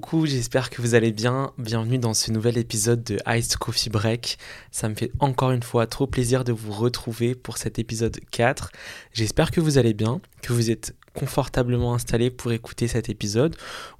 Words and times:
coucou, 0.00 0.26
j'espère 0.26 0.68
que 0.68 0.82
vous 0.82 0.94
allez 0.94 1.10
bien. 1.10 1.54
Bienvenue 1.56 1.96
dans 1.96 2.12
ce 2.12 2.30
nouvel 2.30 2.58
épisode 2.58 3.02
de 3.02 3.18
Iced 3.26 3.56
Coffee 3.56 3.88
Break. 3.88 4.36
Ça 4.70 4.90
me 4.90 4.94
fait 4.94 5.10
encore 5.20 5.52
une 5.52 5.62
fois 5.62 5.86
trop 5.86 6.06
plaisir 6.06 6.44
de 6.44 6.52
vous 6.52 6.70
retrouver 6.70 7.34
pour 7.34 7.56
cet 7.56 7.78
épisode 7.78 8.20
4. 8.30 8.72
J'espère 9.14 9.50
que 9.50 9.58
vous 9.58 9.78
allez 9.78 9.94
bien, 9.94 10.20
que 10.42 10.52
vous 10.52 10.70
êtes 10.70 10.94
confortablement 11.16 11.94
installé 11.94 12.30
pour 12.30 12.52
écouter 12.52 12.88
cet 12.88 13.08
épisode. 13.08 13.56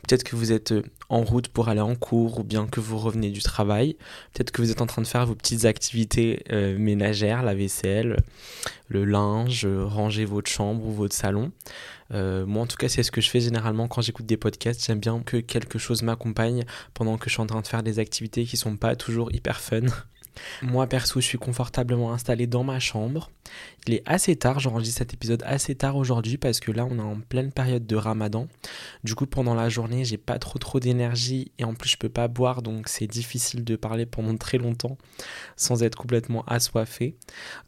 Peut-être 0.06 0.22
que 0.22 0.36
vous 0.36 0.52
êtes 0.52 0.72
euh, 0.72 0.82
en 1.08 1.22
route 1.22 1.48
pour 1.48 1.68
aller 1.68 1.80
en 1.80 1.94
cours 1.94 2.40
ou 2.40 2.44
bien 2.44 2.66
que 2.66 2.80
vous 2.80 2.98
revenez 2.98 3.30
du 3.30 3.42
travail. 3.42 3.96
Peut-être 4.32 4.50
que 4.50 4.62
vous 4.62 4.70
êtes 4.70 4.80
en 4.80 4.86
train 4.86 5.02
de 5.02 5.06
faire 5.06 5.26
vos 5.26 5.34
petites 5.34 5.64
activités 5.64 6.44
euh, 6.52 6.78
ménagères, 6.78 7.42
la 7.42 7.54
vaisselle, 7.54 8.18
le 8.88 9.04
linge, 9.04 9.66
ranger 9.66 10.24
votre 10.24 10.50
chambre 10.50 10.84
ou 10.86 10.92
votre 10.92 11.14
salon. 11.14 11.52
Euh, 12.12 12.46
moi, 12.46 12.62
en 12.62 12.66
tout 12.66 12.76
cas, 12.76 12.88
c'est 12.88 13.02
ce 13.02 13.10
que 13.10 13.20
je 13.20 13.30
fais 13.30 13.40
généralement 13.40 13.88
quand 13.88 14.02
j'écoute 14.02 14.26
des 14.26 14.36
podcasts. 14.36 14.84
J'aime 14.86 15.00
bien 15.00 15.20
que 15.20 15.38
quelque 15.38 15.78
chose 15.78 16.02
m'accompagne 16.02 16.64
pendant 16.94 17.18
que 17.18 17.28
je 17.28 17.34
suis 17.34 17.42
en 17.42 17.46
train 17.46 17.62
de 17.62 17.66
faire 17.66 17.82
des 17.82 17.98
activités 17.98 18.44
qui 18.44 18.56
sont 18.56 18.76
pas 18.76 18.96
toujours 18.96 19.32
hyper 19.34 19.60
fun. 19.60 19.86
Moi 20.62 20.86
perso, 20.86 21.20
je 21.20 21.26
suis 21.26 21.38
confortablement 21.38 22.12
installé 22.12 22.46
dans 22.46 22.64
ma 22.64 22.78
chambre. 22.78 23.30
Il 23.86 23.94
est 23.94 24.02
assez 24.06 24.36
tard, 24.36 24.58
j'enregistre 24.58 24.98
cet 24.98 25.14
épisode 25.14 25.42
assez 25.46 25.74
tard 25.74 25.96
aujourd'hui 25.96 26.36
parce 26.36 26.60
que 26.60 26.72
là 26.72 26.84
on 26.84 26.98
est 26.98 27.02
en 27.02 27.20
pleine 27.20 27.52
période 27.52 27.86
de 27.86 27.96
Ramadan. 27.96 28.48
Du 29.04 29.14
coup, 29.14 29.26
pendant 29.26 29.54
la 29.54 29.68
journée, 29.68 30.04
j'ai 30.04 30.18
pas 30.18 30.38
trop 30.38 30.58
trop 30.58 30.80
d'énergie 30.80 31.52
et 31.58 31.64
en 31.64 31.74
plus 31.74 31.90
je 31.90 31.96
peux 31.96 32.08
pas 32.08 32.28
boire 32.28 32.62
donc 32.62 32.88
c'est 32.88 33.06
difficile 33.06 33.64
de 33.64 33.76
parler 33.76 34.06
pendant 34.06 34.36
très 34.36 34.58
longtemps 34.58 34.98
sans 35.56 35.82
être 35.82 35.96
complètement 35.96 36.44
assoiffé. 36.46 37.16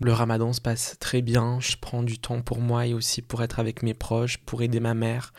Le 0.00 0.12
Ramadan 0.12 0.52
se 0.52 0.60
passe 0.60 0.96
très 0.98 1.22
bien, 1.22 1.58
je 1.60 1.76
prends 1.80 2.02
du 2.02 2.18
temps 2.18 2.42
pour 2.42 2.60
moi 2.60 2.86
et 2.86 2.94
aussi 2.94 3.22
pour 3.22 3.42
être 3.42 3.58
avec 3.60 3.82
mes 3.82 3.94
proches, 3.94 4.38
pour 4.38 4.62
aider 4.62 4.80
ma 4.80 4.94
mère, 4.94 5.32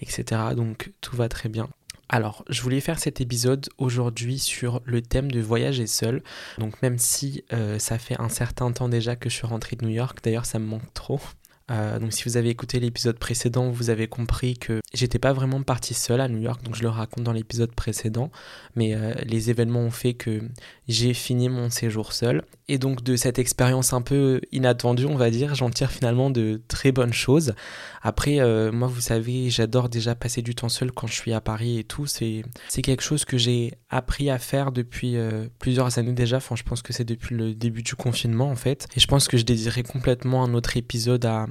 etc. 0.00 0.24
Donc 0.56 0.92
tout 1.00 1.16
va 1.16 1.28
très 1.28 1.48
bien. 1.48 1.68
Alors, 2.12 2.44
je 2.48 2.60
voulais 2.62 2.80
faire 2.80 2.98
cet 2.98 3.20
épisode 3.20 3.68
aujourd'hui 3.78 4.40
sur 4.40 4.82
le 4.84 5.00
thème 5.00 5.30
de 5.30 5.38
voyager 5.40 5.86
seul. 5.86 6.24
Donc, 6.58 6.82
même 6.82 6.98
si 6.98 7.44
euh, 7.52 7.78
ça 7.78 7.98
fait 7.98 8.20
un 8.20 8.28
certain 8.28 8.72
temps 8.72 8.88
déjà 8.88 9.14
que 9.14 9.30
je 9.30 9.36
suis 9.36 9.46
rentré 9.46 9.76
de 9.76 9.84
New 9.84 9.92
York, 9.92 10.18
d'ailleurs, 10.24 10.44
ça 10.44 10.58
me 10.58 10.66
manque 10.66 10.92
trop. 10.92 11.20
Euh, 11.70 11.98
donc 11.98 12.12
si 12.12 12.24
vous 12.24 12.36
avez 12.36 12.48
écouté 12.48 12.80
l'épisode 12.80 13.18
précédent, 13.18 13.70
vous 13.70 13.90
avez 13.90 14.08
compris 14.08 14.54
que 14.54 14.80
j'étais 14.92 15.18
pas 15.18 15.32
vraiment 15.32 15.62
parti 15.62 15.94
seul 15.94 16.20
à 16.20 16.28
New 16.28 16.38
York, 16.38 16.62
donc 16.64 16.74
je 16.74 16.82
le 16.82 16.88
raconte 16.88 17.24
dans 17.24 17.32
l'épisode 17.32 17.72
précédent, 17.72 18.30
mais 18.74 18.94
euh, 18.94 19.14
les 19.24 19.50
événements 19.50 19.80
ont 19.80 19.90
fait 19.90 20.14
que 20.14 20.42
j'ai 20.88 21.14
fini 21.14 21.48
mon 21.48 21.70
séjour 21.70 22.12
seul. 22.12 22.42
Et 22.68 22.78
donc 22.78 23.02
de 23.02 23.16
cette 23.16 23.38
expérience 23.38 23.92
un 23.92 24.02
peu 24.02 24.40
inattendue, 24.52 25.06
on 25.06 25.16
va 25.16 25.30
dire, 25.30 25.54
j'en 25.54 25.70
tire 25.70 25.90
finalement 25.90 26.30
de 26.30 26.60
très 26.68 26.92
bonnes 26.92 27.12
choses. 27.12 27.54
Après, 28.02 28.40
euh, 28.40 28.70
moi, 28.72 28.88
vous 28.88 29.00
savez, 29.00 29.50
j'adore 29.50 29.88
déjà 29.88 30.14
passer 30.14 30.40
du 30.40 30.54
temps 30.54 30.68
seul 30.68 30.92
quand 30.92 31.06
je 31.06 31.14
suis 31.14 31.32
à 31.32 31.40
Paris 31.40 31.78
et 31.78 31.84
tout. 31.84 32.06
C'est 32.06 32.42
quelque 32.82 33.02
chose 33.02 33.24
que 33.24 33.38
j'ai 33.38 33.72
appris 33.90 34.30
à 34.30 34.38
faire 34.38 34.70
depuis 34.70 35.16
plusieurs 35.58 35.98
années 35.98 36.12
déjà. 36.12 36.36
Enfin, 36.36 36.54
je 36.54 36.62
pense 36.62 36.82
que 36.82 36.92
c'est 36.92 37.04
depuis 37.04 37.34
le 37.34 37.54
début 37.54 37.82
du 37.82 37.96
confinement 37.96 38.50
en 38.50 38.56
fait. 38.56 38.86
Et 38.96 39.00
je 39.00 39.06
pense 39.06 39.26
que 39.26 39.36
je 39.36 39.44
désirais 39.44 39.82
complètement 39.82 40.44
un 40.44 40.54
autre 40.54 40.76
épisode 40.76 41.24
à, 41.24 41.46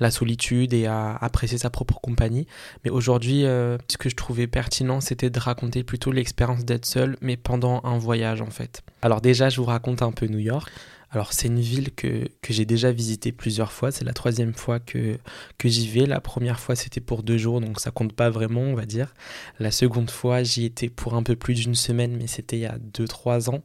la 0.00 0.10
solitude 0.10 0.72
et 0.72 0.86
à 0.86 1.16
apprécier 1.16 1.58
sa 1.58 1.70
propre 1.70 2.00
compagnie. 2.00 2.46
Mais 2.84 2.90
aujourd'hui, 2.90 3.44
euh, 3.44 3.78
ce 3.88 3.96
que 3.96 4.08
je 4.08 4.16
trouvais 4.16 4.46
pertinent, 4.46 5.00
c'était 5.00 5.30
de 5.30 5.38
raconter 5.38 5.84
plutôt 5.84 6.12
l'expérience 6.12 6.64
d'être 6.64 6.86
seul, 6.86 7.16
mais 7.20 7.36
pendant 7.36 7.80
un 7.84 7.98
voyage 7.98 8.42
en 8.42 8.50
fait. 8.50 8.82
Alors 9.02 9.20
déjà, 9.20 9.48
je 9.48 9.60
vous 9.60 9.66
raconte 9.66 10.02
un 10.02 10.12
peu 10.12 10.26
New 10.26 10.38
York. 10.38 10.70
Alors 11.10 11.32
c'est 11.32 11.46
une 11.46 11.60
ville 11.60 11.94
que, 11.94 12.28
j'ai 12.48 12.64
déjà 12.64 12.90
visitée 12.90 13.32
plusieurs 13.32 13.72
fois, 13.72 13.92
c'est 13.92 14.04
la 14.04 14.12
troisième 14.12 14.52
fois 14.52 14.80
que, 14.80 15.18
que 15.56 15.68
j'y 15.68 15.88
vais. 15.88 16.04
La 16.04 16.20
première 16.20 16.58
fois 16.58 16.74
c'était 16.74 17.00
pour 17.00 17.22
deux 17.22 17.38
jours, 17.38 17.60
donc 17.60 17.80
ça 17.80 17.90
compte 17.90 18.12
pas 18.12 18.28
vraiment 18.28 18.62
on 18.62 18.74
va 18.74 18.86
dire. 18.86 19.14
La 19.58 19.70
seconde 19.70 20.10
fois 20.10 20.42
j'y 20.42 20.64
étais 20.64 20.88
pour 20.88 21.14
un 21.14 21.22
peu 21.22 21.36
plus 21.36 21.54
d'une 21.54 21.74
semaine, 21.74 22.16
mais 22.16 22.26
c'était 22.26 22.56
il 22.56 22.62
y 22.62 22.66
a 22.66 22.76
deux, 22.78 23.06
trois 23.06 23.48
ans. 23.48 23.62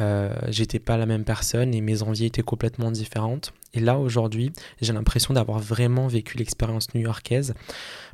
Euh, 0.00 0.34
j'étais 0.48 0.78
pas 0.78 0.96
la 0.96 1.06
même 1.06 1.24
personne 1.24 1.74
et 1.74 1.80
mes 1.80 2.02
envies 2.02 2.26
étaient 2.26 2.42
complètement 2.42 2.90
différentes. 2.90 3.52
Et 3.74 3.80
là 3.80 3.98
aujourd'hui, 3.98 4.52
j'ai 4.80 4.92
l'impression 4.92 5.34
d'avoir 5.34 5.58
vraiment 5.58 6.06
vécu 6.06 6.38
l'expérience 6.38 6.94
new-yorkaise 6.94 7.54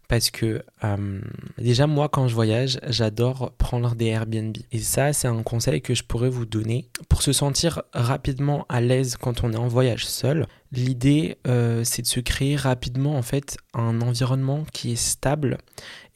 parce 0.08 0.30
que 0.30 0.62
euh, 0.84 1.20
déjà 1.58 1.86
moi 1.86 2.08
quand 2.08 2.26
je 2.28 2.34
voyage, 2.34 2.80
j'adore 2.88 3.53
prendre 3.58 3.94
des 3.94 4.06
Airbnb. 4.06 4.56
Et 4.72 4.78
ça, 4.78 5.12
c'est 5.12 5.28
un 5.28 5.42
conseil 5.42 5.82
que 5.82 5.94
je 5.94 6.03
pourrais 6.03 6.30
vous 6.30 6.47
donner 6.47 6.88
pour 7.08 7.22
se 7.22 7.32
sentir 7.32 7.82
rapidement 7.92 8.64
à 8.69 8.80
l'aise 8.80 9.16
quand 9.16 9.44
on 9.44 9.53
est 9.53 9.56
en 9.56 9.69
voyage 9.69 10.06
seul. 10.06 10.47
L'idée, 10.72 11.38
euh, 11.47 11.84
c'est 11.84 12.03
de 12.03 12.06
se 12.06 12.20
créer 12.20 12.56
rapidement 12.56 13.16
en 13.16 13.22
fait 13.22 13.56
un 13.74 14.00
environnement 14.00 14.64
qui 14.72 14.92
est 14.92 14.97
stable 14.97 15.58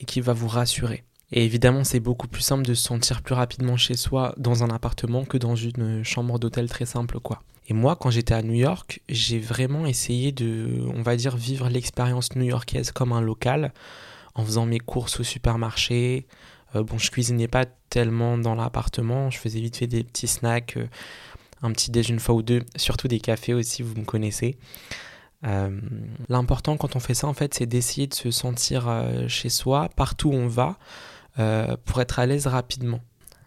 et 0.00 0.04
qui 0.04 0.20
va 0.20 0.32
vous 0.32 0.48
rassurer. 0.48 1.04
Et 1.32 1.44
évidemment, 1.44 1.82
c'est 1.82 2.00
beaucoup 2.00 2.28
plus 2.28 2.42
simple 2.42 2.64
de 2.64 2.74
se 2.74 2.82
sentir 2.82 3.22
plus 3.22 3.34
rapidement 3.34 3.76
chez 3.76 3.94
soi 3.94 4.34
dans 4.36 4.64
un 4.64 4.70
appartement 4.70 5.24
que 5.24 5.38
dans 5.38 5.56
une 5.56 6.04
chambre 6.04 6.38
d'hôtel 6.38 6.68
très 6.68 6.84
simple, 6.84 7.20
quoi. 7.20 7.42
Et 7.68 7.74
moi, 7.74 7.96
quand 7.96 8.10
j'étais 8.10 8.34
à 8.34 8.42
New 8.42 8.54
York, 8.54 9.00
j'ai 9.08 9.38
vraiment 9.38 9.86
essayé 9.86 10.32
de, 10.32 10.84
on 10.94 11.02
va 11.02 11.16
dire, 11.16 11.36
vivre 11.36 11.68
l'expérience 11.68 12.34
new-yorkaise 12.36 12.90
comme 12.90 13.12
un 13.12 13.20
local, 13.20 13.72
en 14.34 14.44
faisant 14.44 14.66
mes 14.66 14.78
courses 14.78 15.20
au 15.20 15.22
supermarché. 15.22 16.26
Euh, 16.74 16.82
bon, 16.82 16.98
je 16.98 17.10
cuisinais 17.10 17.48
pas 17.48 17.64
tellement 17.88 18.36
dans 18.36 18.54
l'appartement, 18.54 19.30
je 19.30 19.38
faisais 19.38 19.60
vite 19.60 19.76
fait 19.76 19.86
des 19.86 20.04
petits 20.04 20.26
snacks, 20.26 20.76
euh, 20.76 20.86
un 21.62 21.70
petit 21.70 21.90
déj 21.90 22.10
une 22.10 22.20
fois 22.20 22.34
ou 22.34 22.42
deux, 22.42 22.62
surtout 22.76 23.08
des 23.08 23.20
cafés 23.20 23.54
aussi, 23.54 23.82
vous 23.82 23.94
me 23.94 24.04
connaissez. 24.04 24.58
Euh, 25.44 25.80
l'important 26.28 26.76
quand 26.76 26.96
on 26.96 27.00
fait 27.00 27.14
ça, 27.14 27.26
en 27.26 27.34
fait, 27.34 27.54
c'est 27.54 27.66
d'essayer 27.66 28.06
de 28.06 28.14
se 28.14 28.30
sentir 28.30 28.90
chez 29.28 29.48
soi, 29.48 29.88
partout 29.96 30.30
où 30.30 30.34
on 30.34 30.48
va, 30.48 30.78
euh, 31.38 31.76
pour 31.84 32.00
être 32.00 32.18
à 32.18 32.26
l'aise 32.26 32.46
rapidement. 32.46 33.00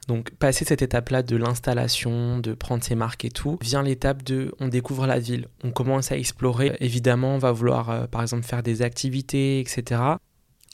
Donc 0.07 0.31
passer 0.35 0.66
cette 0.66 0.81
étape-là 0.81 1.23
de 1.23 1.35
l'installation, 1.35 2.38
de 2.40 2.53
prendre 2.53 2.84
ses 2.84 2.96
marques 2.96 3.25
et 3.25 3.31
tout, 3.31 3.57
vient 3.62 3.81
l'étape 3.81 4.23
de 4.23 4.53
on 4.59 4.68
découvre 4.68 5.07
la 5.07 5.19
ville, 5.19 5.47
on 5.63 5.72
commence 5.72 6.12
à 6.12 6.18
explorer. 6.18 6.75
Évidemment, 6.79 7.35
on 7.35 7.38
va 7.40 7.51
vouloir 7.51 7.90
euh, 7.90 8.07
par 8.07 8.22
exemple 8.22 8.44
faire 8.44 8.63
des 8.63 8.81
activités, 8.81 9.59
etc. 9.59 10.01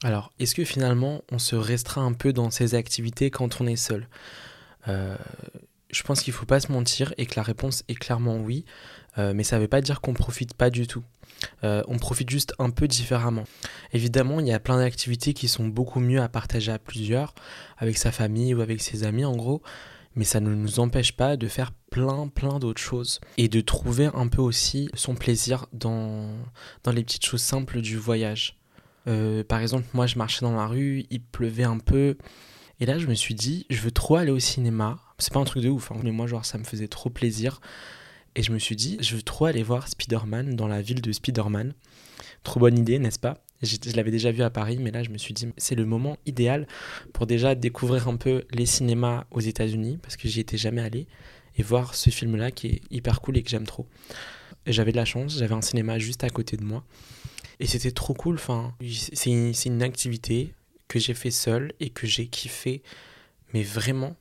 Alors, 0.03 0.33
est-ce 0.39 0.55
que 0.55 0.66
finalement 0.66 1.22
on 1.31 1.39
se 1.39 1.55
restreint 1.55 2.05
un 2.05 2.13
peu 2.13 2.33
dans 2.33 2.49
ces 2.49 2.75
activités 2.75 3.29
quand 3.29 3.61
on 3.61 3.67
est 3.67 3.75
seul? 3.75 4.07
Euh, 4.88 5.16
Je 5.91 6.03
pense 6.03 6.22
qu'il 6.22 6.33
ne 6.33 6.38
faut 6.38 6.45
pas 6.45 6.59
se 6.59 6.72
mentir 6.72 7.13
et 7.17 7.25
que 7.25 7.35
la 7.35 7.43
réponse 7.43 7.83
est 7.88 7.95
clairement 7.95 8.38
oui, 8.38 8.66
mais 9.17 9.43
ça 9.43 9.57
ne 9.57 9.61
veut 9.61 9.67
pas 9.67 9.81
dire 9.81 9.99
qu'on 9.99 10.13
profite 10.13 10.53
pas 10.53 10.69
du 10.69 10.88
tout. 10.88 11.03
Euh, 11.63 11.84
on 11.88 11.97
profite 11.97 12.29
juste 12.29 12.53
un 12.59 12.69
peu 12.69 12.88
différemment. 12.88 13.46
Évidemment, 13.94 14.40
il 14.40 14.47
y 14.47 14.53
a 14.53 14.59
plein 14.59 14.78
d'activités 14.78 15.34
qui 15.34 15.47
sont 15.47 15.68
beaucoup 15.68 16.00
mieux 16.00 16.22
à 16.22 16.29
partager 16.29 16.72
à 16.72 16.79
plusieurs, 16.79 17.34
avec 17.78 17.97
sa 17.97 18.12
famille 18.12 18.53
ou 18.53 18.62
avec 18.62 18.81
ses 18.81 19.03
amis 19.03 19.25
en 19.25 19.35
gros, 19.35 19.62
mais 20.16 20.24
ça 20.24 20.40
ne 20.40 20.53
nous 20.53 20.79
empêche 20.79 21.13
pas 21.13 21.38
de 21.38 21.47
faire 21.47 21.72
plein 21.90 22.28
plein 22.28 22.59
d'autres 22.59 22.81
choses 22.81 23.19
et 23.38 23.47
de 23.47 23.62
trouver 23.62 24.09
un 24.13 24.28
peu 24.28 24.41
aussi 24.41 24.90
son 24.94 25.16
plaisir 25.16 25.68
dans, 25.74 26.29
dans 26.84 26.91
les 26.91 27.03
petites 27.03 27.25
choses 27.25 27.41
simples 27.41 27.81
du 27.81 27.97
voyage. 27.97 28.58
Euh, 29.08 29.44
par 29.44 29.59
exemple, 29.59 29.85
moi 29.94 30.08
je 30.08 30.18
marchais 30.18 30.41
dans 30.41 30.56
la 30.56 30.68
rue, 30.68 31.06
il 31.09 31.22
pleuvait 31.22 31.63
un 31.63 31.79
peu, 31.79 32.18
et 32.79 32.85
là 32.85 33.00
je 33.00 33.08
me 33.08 33.16
suis 33.16 33.35
dit, 33.35 33.66
je 33.69 33.81
veux 33.81 33.91
trop 33.91 34.16
aller 34.16 34.31
au 34.31 34.40
cinéma. 34.40 35.00
C'est 35.18 35.34
pas 35.34 35.40
un 35.40 35.46
truc 35.46 35.63
de 35.63 35.69
ouf, 35.69 35.91
hein, 35.91 35.97
mais 36.03 36.12
moi 36.12 36.28
genre 36.28 36.46
ça 36.46 36.58
me 36.58 36.63
faisait 36.63 36.88
trop 36.88 37.09
plaisir 37.09 37.62
et 38.35 38.43
je 38.43 38.51
me 38.51 38.59
suis 38.59 38.75
dit, 38.75 38.97
je 39.01 39.15
veux 39.15 39.21
trop 39.21 39.45
aller 39.45 39.63
voir 39.63 39.87
Spider-Man 39.87 40.55
dans 40.55 40.67
la 40.67 40.81
ville 40.81 41.01
de 41.01 41.11
Spider-Man. 41.11 41.73
Trop 42.43 42.59
bonne 42.59 42.77
idée, 42.77 42.99
n'est-ce 42.99 43.19
pas? 43.19 43.43
Je, 43.61 43.77
l'avais 43.95 44.11
déjà 44.11 44.31
vu 44.31 44.41
à 44.41 44.49
Paris, 44.49 44.77
mais 44.79 44.89
là 44.89 45.03
je 45.03 45.09
me 45.09 45.17
suis 45.17 45.33
dit, 45.33 45.47
c'est 45.57 45.75
le 45.75 45.85
moment 45.85 46.17
idéal 46.25 46.67
pour 47.13 47.27
déjà 47.27 47.53
découvrir 47.53 48.07
un 48.07 48.15
peu 48.15 48.43
les 48.51 48.65
cinémas 48.65 49.25
aux 49.29 49.39
États-Unis, 49.39 49.99
parce 50.01 50.17
que 50.17 50.27
j'y 50.27 50.39
étais 50.39 50.57
jamais 50.57 50.81
allé, 50.81 51.07
et 51.57 51.63
voir 51.63 51.93
ce 51.93 52.09
film-là 52.09 52.49
qui 52.51 52.67
est 52.67 52.81
hyper 52.89 53.21
cool 53.21 53.37
et 53.37 53.43
que 53.43 53.49
j'aime 53.49 53.67
trop. 53.67 53.85
J'avais 54.65 54.91
de 54.91 54.97
la 54.97 55.05
chance, 55.05 55.37
j'avais 55.37 55.53
un 55.53 55.61
cinéma 55.61 55.99
juste 55.99 56.23
à 56.23 56.29
côté 56.29 56.57
de 56.57 56.63
moi. 56.63 56.83
Et 57.59 57.67
c'était 57.67 57.91
trop 57.91 58.13
cool, 58.13 58.35
enfin, 58.35 58.73
c'est 59.13 59.29
une, 59.29 59.53
une 59.65 59.83
activité 59.83 60.53
que 60.87 60.97
j'ai 60.97 61.13
fait 61.13 61.31
seul 61.31 61.73
et 61.79 61.89
que 61.89 62.07
j'ai 62.07 62.27
kiffé, 62.27 62.81
mais 63.53 63.61
vraiment 63.61 64.16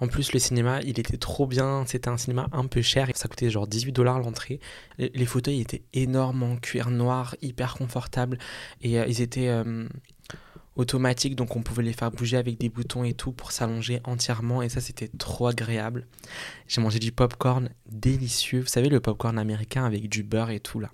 en 0.00 0.08
plus, 0.08 0.32
le 0.32 0.38
cinéma, 0.38 0.80
il 0.82 0.98
était 0.98 1.16
trop 1.16 1.46
bien. 1.46 1.84
C'était 1.86 2.08
un 2.08 2.16
cinéma 2.16 2.48
un 2.52 2.66
peu 2.66 2.82
cher. 2.82 3.08
Ça 3.14 3.28
coûtait 3.28 3.50
genre 3.50 3.66
18 3.66 3.92
dollars 3.92 4.18
l'entrée. 4.18 4.60
Les 4.98 5.26
fauteuils 5.26 5.60
étaient 5.60 5.82
énormes 5.92 6.42
en 6.42 6.56
cuir 6.56 6.90
noir, 6.90 7.36
hyper 7.42 7.74
confortables. 7.74 8.38
Et 8.82 8.98
euh, 8.98 9.06
ils 9.06 9.20
étaient 9.20 9.48
euh, 9.48 9.88
automatiques, 10.76 11.36
donc 11.36 11.54
on 11.56 11.62
pouvait 11.62 11.82
les 11.82 11.92
faire 11.92 12.10
bouger 12.10 12.36
avec 12.36 12.58
des 12.58 12.68
boutons 12.68 13.04
et 13.04 13.14
tout 13.14 13.32
pour 13.32 13.52
s'allonger 13.52 14.00
entièrement. 14.04 14.62
Et 14.62 14.68
ça, 14.68 14.80
c'était 14.80 15.08
trop 15.18 15.46
agréable. 15.46 16.06
J'ai 16.66 16.80
mangé 16.80 16.98
du 16.98 17.12
popcorn 17.12 17.70
délicieux. 17.90 18.60
Vous 18.60 18.66
savez, 18.66 18.88
le 18.88 19.00
popcorn 19.00 19.38
américain 19.38 19.84
avec 19.84 20.08
du 20.08 20.22
beurre 20.22 20.50
et 20.50 20.60
tout 20.60 20.80
là. 20.80 20.90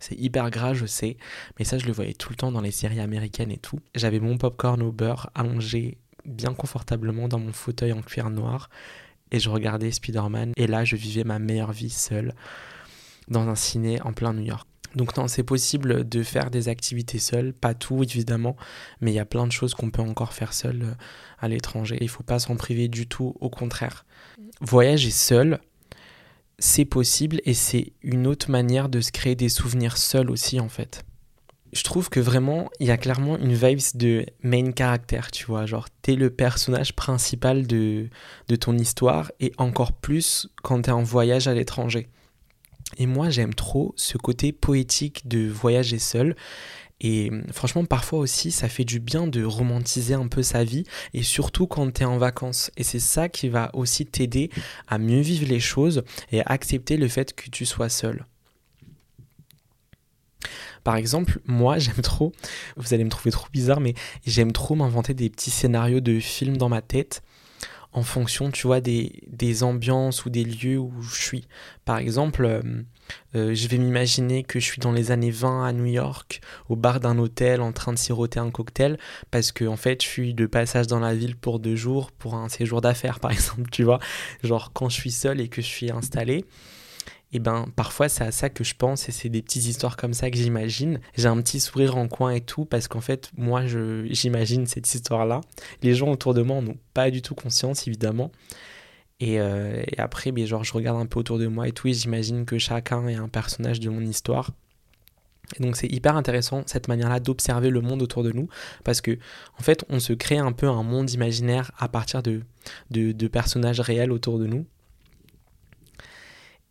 C'est 0.00 0.18
hyper 0.18 0.50
gras, 0.50 0.74
je 0.74 0.84
sais, 0.84 1.16
mais 1.60 1.64
ça, 1.64 1.78
je 1.78 1.86
le 1.86 1.92
voyais 1.92 2.12
tout 2.12 2.30
le 2.30 2.34
temps 2.34 2.50
dans 2.50 2.60
les 2.60 2.72
séries 2.72 2.98
américaines 2.98 3.52
et 3.52 3.56
tout. 3.56 3.78
J'avais 3.94 4.18
mon 4.18 4.36
popcorn 4.36 4.82
au 4.82 4.90
beurre 4.90 5.30
allongé 5.36 5.98
bien 6.24 6.54
confortablement 6.54 7.28
dans 7.28 7.38
mon 7.38 7.52
fauteuil 7.52 7.92
en 7.92 8.02
cuir 8.02 8.30
noir 8.30 8.70
et 9.30 9.38
je 9.38 9.50
regardais 9.50 9.90
Spider-Man 9.90 10.52
et 10.56 10.66
là 10.66 10.84
je 10.84 10.96
vivais 10.96 11.24
ma 11.24 11.38
meilleure 11.38 11.72
vie 11.72 11.90
seule 11.90 12.34
dans 13.28 13.48
un 13.48 13.54
ciné 13.54 14.00
en 14.02 14.12
plein 14.12 14.32
New 14.32 14.44
York. 14.44 14.68
Donc 14.94 15.16
non, 15.16 15.26
c'est 15.26 15.42
possible 15.42 16.06
de 16.06 16.22
faire 16.22 16.50
des 16.50 16.68
activités 16.68 17.18
seul, 17.18 17.52
pas 17.54 17.74
tout 17.74 18.02
évidemment, 18.02 18.56
mais 19.00 19.10
il 19.10 19.14
y 19.14 19.20
a 19.20 19.24
plein 19.24 19.46
de 19.46 19.52
choses 19.52 19.74
qu'on 19.74 19.90
peut 19.90 20.02
encore 20.02 20.34
faire 20.34 20.52
seul 20.52 20.82
euh, 20.82 20.94
à 21.38 21.48
l'étranger. 21.48 21.96
Il 22.00 22.04
ne 22.04 22.10
faut 22.10 22.22
pas 22.22 22.38
s'en 22.38 22.56
priver 22.56 22.88
du 22.88 23.06
tout, 23.06 23.34
au 23.40 23.48
contraire. 23.48 24.04
Voyager 24.60 25.10
seul, 25.10 25.60
c'est 26.58 26.84
possible 26.84 27.40
et 27.44 27.54
c'est 27.54 27.92
une 28.02 28.26
autre 28.26 28.50
manière 28.50 28.88
de 28.88 29.00
se 29.00 29.12
créer 29.12 29.34
des 29.34 29.48
souvenirs 29.48 29.96
seul 29.96 30.30
aussi 30.30 30.60
en 30.60 30.68
fait. 30.68 31.04
Je 31.72 31.82
trouve 31.84 32.10
que 32.10 32.20
vraiment, 32.20 32.70
il 32.80 32.86
y 32.86 32.90
a 32.90 32.98
clairement 32.98 33.38
une 33.38 33.54
vibe 33.54 33.80
de 33.94 34.26
main 34.42 34.72
character, 34.76 35.20
tu 35.32 35.46
vois, 35.46 35.64
genre 35.64 35.88
t'es 36.02 36.16
le 36.16 36.28
personnage 36.28 36.94
principal 36.94 37.66
de, 37.66 38.08
de 38.48 38.56
ton 38.56 38.76
histoire 38.76 39.32
et 39.40 39.52
encore 39.56 39.92
plus 39.92 40.48
quand 40.62 40.82
t'es 40.82 40.90
en 40.90 41.02
voyage 41.02 41.48
à 41.48 41.54
l'étranger. 41.54 42.08
Et 42.98 43.06
moi, 43.06 43.30
j'aime 43.30 43.54
trop 43.54 43.94
ce 43.96 44.18
côté 44.18 44.52
poétique 44.52 45.26
de 45.26 45.48
voyager 45.48 45.98
seul. 45.98 46.36
Et 47.00 47.30
franchement, 47.52 47.84
parfois 47.84 48.20
aussi, 48.20 48.52
ça 48.52 48.68
fait 48.68 48.84
du 48.84 49.00
bien 49.00 49.26
de 49.26 49.42
romantiser 49.42 50.14
un 50.14 50.28
peu 50.28 50.42
sa 50.42 50.62
vie, 50.62 50.84
et 51.14 51.22
surtout 51.22 51.66
quand 51.66 51.90
tu 51.90 52.02
es 52.02 52.04
en 52.04 52.18
vacances. 52.18 52.70
Et 52.76 52.84
c'est 52.84 53.00
ça 53.00 53.28
qui 53.28 53.48
va 53.48 53.70
aussi 53.74 54.06
t'aider 54.06 54.50
à 54.86 54.98
mieux 54.98 55.20
vivre 55.20 55.48
les 55.48 55.58
choses 55.58 56.04
et 56.30 56.40
à 56.42 56.44
accepter 56.46 56.96
le 56.96 57.08
fait 57.08 57.34
que 57.34 57.50
tu 57.50 57.66
sois 57.66 57.88
seul. 57.88 58.26
Par 60.84 60.96
exemple, 60.96 61.40
moi 61.46 61.78
j'aime 61.78 62.02
trop, 62.02 62.32
vous 62.76 62.94
allez 62.94 63.04
me 63.04 63.10
trouver 63.10 63.30
trop 63.30 63.48
bizarre, 63.52 63.80
mais 63.80 63.94
j'aime 64.26 64.52
trop 64.52 64.74
m'inventer 64.74 65.14
des 65.14 65.30
petits 65.30 65.50
scénarios 65.50 66.00
de 66.00 66.18
films 66.20 66.56
dans 66.56 66.68
ma 66.68 66.82
tête 66.82 67.22
en 67.92 68.02
fonction, 68.02 68.50
tu 68.50 68.66
vois, 68.66 68.80
des, 68.80 69.62
ambiances 69.62 70.24
ou 70.24 70.30
des 70.30 70.44
lieux 70.44 70.78
où 70.78 71.02
je 71.02 71.20
suis. 71.20 71.46
Par 71.84 71.98
exemple, 71.98 72.44
euh, 72.44 72.62
euh, 73.34 73.54
je 73.54 73.68
vais 73.68 73.76
m'imaginer 73.76 74.44
que 74.44 74.58
je 74.60 74.64
suis 74.64 74.80
dans 74.80 74.92
les 74.92 75.10
années 75.10 75.30
20 75.30 75.64
à 75.64 75.72
New 75.72 75.84
York, 75.84 76.40
au 76.70 76.76
bar 76.76 77.00
d'un 77.00 77.18
hôtel, 77.18 77.60
en 77.60 77.72
train 77.72 77.92
de 77.92 77.98
siroter 77.98 78.40
un 78.40 78.50
cocktail, 78.50 78.98
parce 79.30 79.52
que 79.52 79.66
en 79.66 79.76
fait, 79.76 80.02
je 80.02 80.08
suis 80.08 80.34
de 80.34 80.46
passage 80.46 80.86
dans 80.86 81.00
la 81.00 81.14
ville 81.14 81.36
pour 81.36 81.58
deux 81.58 81.76
jours, 81.76 82.12
pour 82.12 82.34
un 82.34 82.48
séjour 82.48 82.80
d'affaires, 82.80 83.20
par 83.20 83.30
exemple, 83.30 83.68
tu 83.70 83.82
vois. 83.84 83.98
Genre, 84.42 84.72
quand 84.72 84.88
je 84.88 84.94
suis 84.94 85.12
seul 85.12 85.40
et 85.40 85.48
que 85.48 85.60
je 85.60 85.66
suis 85.66 85.90
installé, 85.90 86.46
et 87.32 87.38
ben 87.38 87.66
parfois 87.76 88.08
c'est 88.08 88.24
à 88.24 88.30
ça 88.30 88.50
que 88.50 88.62
je 88.62 88.74
pense 88.74 89.08
et 89.08 89.12
c'est 89.12 89.28
des 89.28 89.42
petites 89.42 89.66
histoires 89.66 89.96
comme 89.96 90.14
ça 90.14 90.30
que 90.30 90.36
j'imagine. 90.36 91.00
J'ai 91.16 91.28
un 91.28 91.40
petit 91.40 91.60
sourire 91.60 91.96
en 91.96 92.08
coin 92.08 92.32
et 92.32 92.40
tout 92.40 92.64
parce 92.64 92.88
qu'en 92.88 93.00
fait 93.00 93.30
moi 93.36 93.62
j'imagine 93.66 94.66
cette 94.66 94.92
histoire-là. 94.92 95.40
Les 95.82 95.94
gens 95.94 96.10
autour 96.10 96.34
de 96.34 96.42
moi 96.42 96.60
n'ont 96.60 96.78
pas 96.94 97.10
du 97.10 97.22
tout 97.22 97.34
conscience 97.34 97.86
évidemment. 97.88 98.30
Et, 99.20 99.38
euh, 99.38 99.84
après, 99.98 100.32
mais 100.32 100.46
genre, 100.46 100.64
je 100.64 100.72
regarde 100.72 101.00
un 101.00 101.06
peu 101.06 101.20
autour 101.20 101.38
de 101.38 101.46
moi 101.46 101.68
et 101.68 101.72
tout, 101.72 101.86
et 101.86 101.92
j'imagine 101.92 102.44
que 102.44 102.58
chacun 102.58 103.06
est 103.06 103.14
un 103.14 103.28
personnage 103.28 103.78
de 103.78 103.88
mon 103.88 104.00
histoire. 104.00 104.50
Et 105.56 105.62
donc 105.62 105.76
c'est 105.76 105.86
hyper 105.86 106.16
intéressant 106.16 106.62
cette 106.66 106.88
manière-là 106.88 107.20
d'observer 107.20 107.70
le 107.70 107.80
monde 107.80 108.00
autour 108.00 108.22
de 108.22 108.32
nous 108.32 108.48
parce 108.84 109.00
que 109.00 109.18
en 109.58 109.62
fait 109.62 109.84
on 109.90 109.98
se 109.98 110.12
crée 110.12 110.38
un 110.38 110.52
peu 110.52 110.66
un 110.66 110.82
monde 110.82 111.10
imaginaire 111.10 111.72
à 111.78 111.88
partir 111.88 112.22
de, 112.22 112.42
de 112.90 113.28
personnages 113.28 113.80
réels 113.80 114.12
autour 114.12 114.38
de 114.38 114.46
nous 114.46 114.64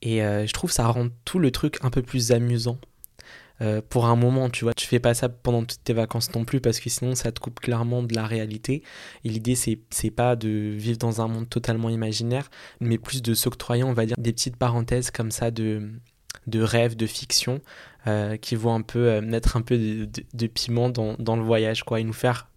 et 0.01 0.23
euh, 0.23 0.45
je 0.45 0.53
trouve 0.53 0.71
ça 0.71 0.87
rend 0.87 1.09
tout 1.25 1.39
le 1.39 1.51
truc 1.51 1.77
un 1.81 1.89
peu 1.89 2.01
plus 2.01 2.31
amusant. 2.31 2.77
Euh, 3.61 3.81
pour 3.87 4.05
un 4.05 4.15
moment, 4.15 4.49
tu 4.49 4.63
vois, 4.65 4.73
tu 4.73 4.87
fais 4.87 4.99
pas 4.99 5.13
ça 5.13 5.29
pendant 5.29 5.63
toutes 5.63 5.83
tes 5.83 5.93
vacances 5.93 6.33
non 6.33 6.45
plus 6.45 6.59
parce 6.59 6.79
que 6.79 6.89
sinon 6.89 7.13
ça 7.13 7.31
te 7.31 7.39
coupe 7.39 7.59
clairement 7.59 8.01
de 8.01 8.15
la 8.15 8.25
réalité. 8.25 8.81
Et 9.23 9.29
l'idée, 9.29 9.53
c'est, 9.55 9.77
pas 10.09 10.35
de 10.35 10.49
vivre 10.49 10.97
dans 10.97 11.21
un 11.21 11.27
monde 11.27 11.47
totalement 11.47 11.89
imaginaire, 11.89 12.49
mais 12.79 12.97
plus 12.97 13.21
de 13.21 13.35
s'octroyer, 13.35 13.83
on 13.83 13.93
va 13.93 14.07
dire, 14.07 14.15
des 14.17 14.33
petites 14.33 14.55
parenthèses 14.55 15.11
comme 15.11 15.29
ça 15.29 15.51
de, 15.51 15.91
de 16.47 16.61
rêves, 16.61 16.95
de 16.95 17.05
fiction, 17.05 17.61
euh, 18.07 18.35
qui 18.37 18.55
vont 18.55 18.73
un 18.73 18.81
peu 18.81 19.21
mettre 19.21 19.55
un 19.57 19.61
peu 19.61 19.77
de, 19.77 20.09
de, 20.33 20.47
piment 20.47 20.89
dans, 20.89 21.15
dans, 21.19 21.35
le 21.35 21.43
voyage, 21.43 21.83
quoi, 21.83 21.99
et 21.99 22.03
nous 22.03 22.13
faire 22.13 22.50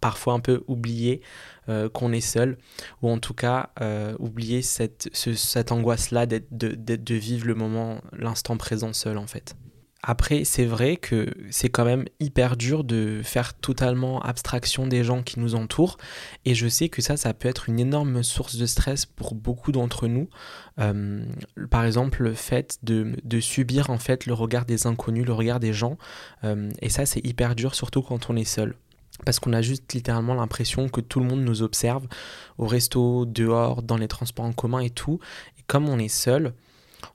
parfois 0.00 0.34
un 0.34 0.40
peu 0.40 0.62
oublier 0.66 1.20
euh, 1.68 1.88
qu'on 1.88 2.12
est 2.12 2.20
seul, 2.20 2.56
ou 3.02 3.10
en 3.10 3.18
tout 3.18 3.34
cas 3.34 3.70
euh, 3.80 4.14
oublier 4.18 4.62
cette, 4.62 5.08
cette 5.12 5.72
angoisse-là 5.72 6.26
de, 6.26 6.42
de, 6.50 7.14
vivre 7.14 7.46
le 7.46 7.54
moment, 7.54 8.00
l'instant 8.12 8.56
présent 8.56 8.92
seul 8.92 9.18
en 9.18 9.26
fait. 9.26 9.54
Après, 10.00 10.44
c'est 10.44 10.64
vrai 10.64 10.96
que 10.96 11.26
c'est 11.50 11.68
quand 11.68 11.84
même 11.84 12.04
hyper 12.20 12.56
dur 12.56 12.84
de 12.84 13.20
faire 13.24 13.52
totalement 13.52 14.22
abstraction 14.22 14.86
des 14.86 15.02
gens 15.02 15.24
qui 15.24 15.40
nous 15.40 15.56
entourent, 15.56 15.98
et 16.44 16.54
je 16.54 16.68
sais 16.68 16.88
que 16.88 17.02
ça, 17.02 17.16
ça 17.16 17.34
peut 17.34 17.48
être 17.48 17.68
une 17.68 17.80
énorme 17.80 18.22
source 18.22 18.56
de 18.56 18.64
stress 18.64 19.06
pour 19.06 19.34
beaucoup 19.34 19.72
d'entre 19.72 20.06
nous. 20.06 20.28
Euh, 20.78 21.24
par 21.68 21.84
exemple, 21.84 22.22
le 22.22 22.34
fait 22.34 22.78
de, 22.84 23.16
de, 23.24 23.40
subir 23.40 23.90
en 23.90 23.98
fait 23.98 24.24
le 24.24 24.34
regard 24.34 24.64
des 24.66 24.86
inconnus, 24.86 25.26
le 25.26 25.32
regard 25.32 25.58
des 25.58 25.72
gens, 25.72 25.98
et 26.80 26.88
ça, 26.88 27.04
c'est 27.04 27.26
hyper 27.26 27.56
dur, 27.56 27.74
surtout 27.74 28.00
quand 28.00 28.30
on 28.30 28.36
est 28.36 28.44
seul 28.44 28.76
parce 29.24 29.40
qu'on 29.40 29.52
a 29.52 29.62
juste 29.62 29.92
littéralement 29.92 30.34
l'impression 30.34 30.88
que 30.88 31.00
tout 31.00 31.20
le 31.20 31.26
monde 31.26 31.42
nous 31.42 31.62
observe 31.62 32.06
au 32.56 32.66
resto, 32.66 33.26
dehors, 33.26 33.82
dans 33.82 33.96
les 33.96 34.08
transports 34.08 34.44
en 34.44 34.52
commun 34.52 34.80
et 34.80 34.90
tout. 34.90 35.18
Et 35.58 35.62
comme 35.66 35.88
on 35.88 35.98
est 35.98 36.08
seul, 36.08 36.54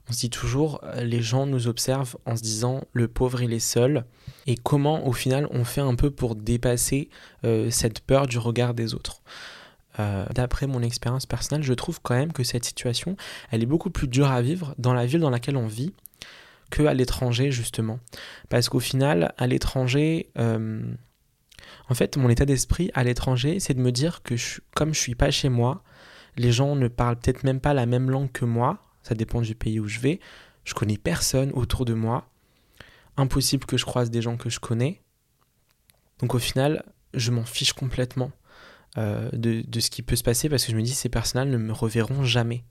on 0.08 0.12
se 0.12 0.20
dit 0.20 0.30
toujours, 0.30 0.80
euh, 0.84 1.02
les 1.02 1.22
gens 1.22 1.46
nous 1.46 1.66
observent 1.66 2.16
en 2.26 2.36
se 2.36 2.42
disant, 2.42 2.82
le 2.92 3.08
pauvre 3.08 3.42
il 3.42 3.52
est 3.52 3.58
seul. 3.58 4.04
Et 4.46 4.56
comment 4.56 5.06
au 5.06 5.12
final 5.12 5.48
on 5.50 5.64
fait 5.64 5.80
un 5.80 5.94
peu 5.94 6.10
pour 6.10 6.34
dépasser 6.34 7.08
euh, 7.44 7.70
cette 7.70 8.00
peur 8.00 8.26
du 8.26 8.38
regard 8.38 8.74
des 8.74 8.94
autres. 8.94 9.22
Euh, 10.00 10.26
d'après 10.34 10.66
mon 10.66 10.82
expérience 10.82 11.24
personnelle, 11.24 11.62
je 11.62 11.72
trouve 11.72 12.00
quand 12.02 12.14
même 12.14 12.32
que 12.32 12.42
cette 12.42 12.64
situation, 12.64 13.16
elle 13.50 13.62
est 13.62 13.66
beaucoup 13.66 13.90
plus 13.90 14.08
dure 14.08 14.30
à 14.30 14.42
vivre 14.42 14.74
dans 14.76 14.92
la 14.92 15.06
ville 15.06 15.20
dans 15.20 15.30
laquelle 15.30 15.56
on 15.56 15.68
vit 15.68 15.92
que 16.70 16.82
à 16.82 16.94
l'étranger 16.94 17.52
justement. 17.52 18.00
Parce 18.48 18.68
qu'au 18.68 18.80
final, 18.80 19.32
à 19.38 19.46
l'étranger, 19.46 20.30
en 21.88 21.94
fait, 21.94 22.16
mon 22.16 22.28
état 22.28 22.46
d'esprit 22.46 22.90
à 22.94 23.04
l'étranger, 23.04 23.60
c'est 23.60 23.74
de 23.74 23.80
me 23.80 23.92
dire 23.92 24.22
que 24.22 24.34
comme 24.74 24.94
je 24.94 25.00
suis 25.00 25.14
pas 25.14 25.30
chez 25.30 25.48
moi, 25.48 25.82
les 26.36 26.52
gens 26.52 26.76
ne 26.76 26.88
parlent 26.88 27.18
peut-être 27.18 27.44
même 27.44 27.60
pas 27.60 27.74
la 27.74 27.86
même 27.86 28.10
langue 28.10 28.32
que 28.32 28.44
moi, 28.44 28.80
ça 29.02 29.14
dépend 29.14 29.42
du 29.42 29.54
pays 29.54 29.78
où 29.80 29.86
je 29.86 30.00
vais, 30.00 30.20
je 30.64 30.74
connais 30.74 30.96
personne 30.96 31.50
autour 31.52 31.84
de 31.84 31.94
moi, 31.94 32.30
impossible 33.16 33.66
que 33.66 33.76
je 33.76 33.84
croise 33.84 34.10
des 34.10 34.22
gens 34.22 34.36
que 34.36 34.50
je 34.50 34.60
connais. 34.60 35.02
Donc 36.20 36.34
au 36.34 36.38
final, 36.38 36.84
je 37.12 37.30
m'en 37.30 37.44
fiche 37.44 37.72
complètement 37.72 38.32
euh, 38.96 39.28
de, 39.32 39.80
ce 39.80 39.90
qui 39.90 40.02
peut 40.02 40.16
se 40.16 40.22
passer 40.22 40.48
parce 40.48 40.64
que 40.64 40.72
je 40.72 40.76
me 40.76 40.82
dis 40.82 40.94
ces 40.94 41.08
personnes 41.08 41.50
ne 41.50 41.58
me 41.58 41.72
reverront 41.72 42.24
jamais. 42.24 42.64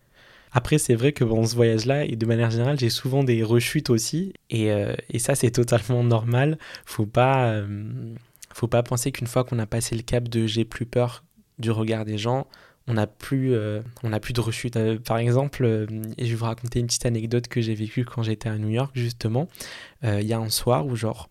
Après, 0.51 0.77
c'est 0.77 0.93
vrai 0.93 1.13
que 1.13 1.23
dans 1.23 1.45
ce 1.45 1.55
voyage-là, 1.55 2.05
et 2.05 2.15
de 2.15 2.25
manière 2.27 2.51
générale, 2.51 2.79
j'ai 2.79 2.91
souvent 2.91 3.23
des 3.23 3.41
rechutes 3.43 3.89
aussi, 3.89 4.33
et, 4.51 4.71
euh, 4.71 4.93
ça, 5.17 5.33
c'est 5.33 5.49
totalement 5.49 6.03
normal. 6.03 6.59
Faut 6.85 7.07
pas. 7.07 7.47
Euh, 7.47 8.13
faut 8.53 8.67
pas 8.67 8.83
penser 8.83 9.11
qu'une 9.11 9.27
fois 9.27 9.43
qu'on 9.43 9.59
a 9.59 9.65
passé 9.65 9.95
le 9.95 10.03
cap 10.03 10.27
de 10.27 10.47
j'ai 10.47 10.65
plus 10.65 10.85
peur 10.85 11.23
du 11.59 11.71
regard 11.71 12.05
des 12.05 12.17
gens, 12.17 12.47
on 12.87 12.95
n'a 12.95 13.07
plus, 13.07 13.53
euh, 13.53 13.81
plus 14.21 14.33
de 14.33 14.41
rechute. 14.41 14.75
Euh, 14.75 14.99
par 14.99 15.17
exemple, 15.17 15.63
euh, 15.63 15.85
je 16.17 16.25
vais 16.25 16.35
vous 16.35 16.45
raconter 16.45 16.79
une 16.79 16.87
petite 16.87 17.05
anecdote 17.05 17.47
que 17.47 17.61
j'ai 17.61 17.75
vécue 17.75 18.03
quand 18.03 18.23
j'étais 18.23 18.49
à 18.49 18.57
New 18.57 18.69
York, 18.69 18.91
justement. 18.93 19.47
Il 20.03 20.23
y 20.23 20.33
a 20.33 20.39
un 20.39 20.49
soir 20.49 20.85
où, 20.85 20.95
genre, 20.97 21.29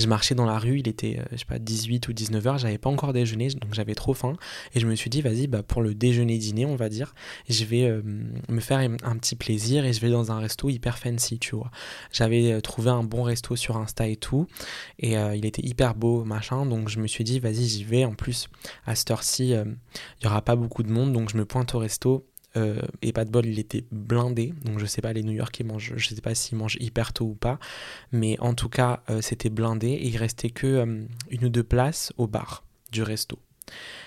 je 0.00 0.06
marchais 0.08 0.34
dans 0.34 0.46
la 0.46 0.58
rue, 0.58 0.78
il 0.78 0.88
était, 0.88 1.18
euh, 1.18 1.24
je 1.32 1.38
sais 1.38 1.44
pas, 1.44 1.58
18 1.58 2.08
ou 2.08 2.12
19 2.12 2.46
heures, 2.46 2.58
j'avais 2.58 2.78
pas 2.78 2.90
encore 2.90 3.12
déjeuné, 3.12 3.48
donc 3.48 3.74
j'avais 3.74 3.94
trop 3.94 4.14
faim. 4.14 4.34
Et 4.74 4.80
je 4.80 4.86
me 4.86 4.94
suis 4.94 5.10
dit, 5.10 5.22
vas-y, 5.22 5.46
bah, 5.46 5.62
pour 5.62 5.82
le 5.82 5.94
déjeuner-dîner, 5.94 6.66
on 6.66 6.76
va 6.76 6.88
dire, 6.88 7.14
je 7.48 7.64
vais 7.64 7.84
euh, 7.84 8.02
me 8.48 8.60
faire 8.60 8.78
un 8.78 9.16
petit 9.16 9.36
plaisir 9.36 9.84
et 9.84 9.92
je 9.92 10.00
vais 10.00 10.10
dans 10.10 10.32
un 10.32 10.38
resto 10.38 10.68
hyper 10.68 10.98
fancy, 10.98 11.38
tu 11.38 11.54
vois. 11.54 11.70
J'avais 12.12 12.52
euh, 12.52 12.60
trouvé 12.60 12.90
un 12.90 13.04
bon 13.04 13.22
resto 13.22 13.56
sur 13.56 13.76
Insta 13.76 14.08
et 14.08 14.16
tout, 14.16 14.46
et 14.98 15.14
il 15.34 15.46
était 15.46 15.64
hyper 15.64 15.94
beau, 15.94 16.24
machin, 16.24 16.66
donc 16.66 16.88
je 16.88 16.98
me 17.00 17.06
suis 17.06 17.24
dit, 17.24 17.40
vas-y, 17.40 17.66
j'y 17.66 17.84
vais. 17.84 18.04
En 18.04 18.14
plus, 18.14 18.48
à 18.86 18.94
cette 18.94 19.10
heure-ci, 19.10 19.50
il 19.50 20.24
y 20.24 20.26
aura 20.26 20.42
pas 20.42 20.56
beaucoup 20.56 20.82
de 20.82 20.90
monde, 20.90 21.12
donc 21.12 21.30
je 21.30 21.36
me 21.36 21.44
pointe 21.44 21.74
au 21.74 21.78
resto 21.78 22.29
euh, 22.56 22.80
et 23.02 23.12
pas 23.12 23.24
de 23.24 23.30
bol, 23.30 23.46
il 23.46 23.58
était 23.58 23.84
blindé. 23.90 24.52
Donc 24.64 24.78
je 24.78 24.86
sais 24.86 25.00
pas, 25.00 25.12
les 25.12 25.22
New 25.22 25.32
Yorkais 25.32 25.64
mangent, 25.64 25.94
je 25.96 26.08
sais 26.08 26.20
pas 26.20 26.34
s'ils 26.34 26.58
mangent 26.58 26.78
hyper 26.80 27.12
tôt 27.12 27.26
ou 27.26 27.34
pas. 27.34 27.58
Mais 28.12 28.38
en 28.40 28.54
tout 28.54 28.68
cas, 28.68 29.02
euh, 29.10 29.20
c'était 29.20 29.50
blindé 29.50 29.88
et 29.88 30.06
il 30.06 30.16
restait 30.16 30.50
que 30.50 30.66
euh, 30.66 31.04
une 31.30 31.44
ou 31.44 31.48
deux 31.48 31.64
places 31.64 32.12
au 32.16 32.26
bar 32.26 32.64
du 32.90 33.02
resto 33.02 33.38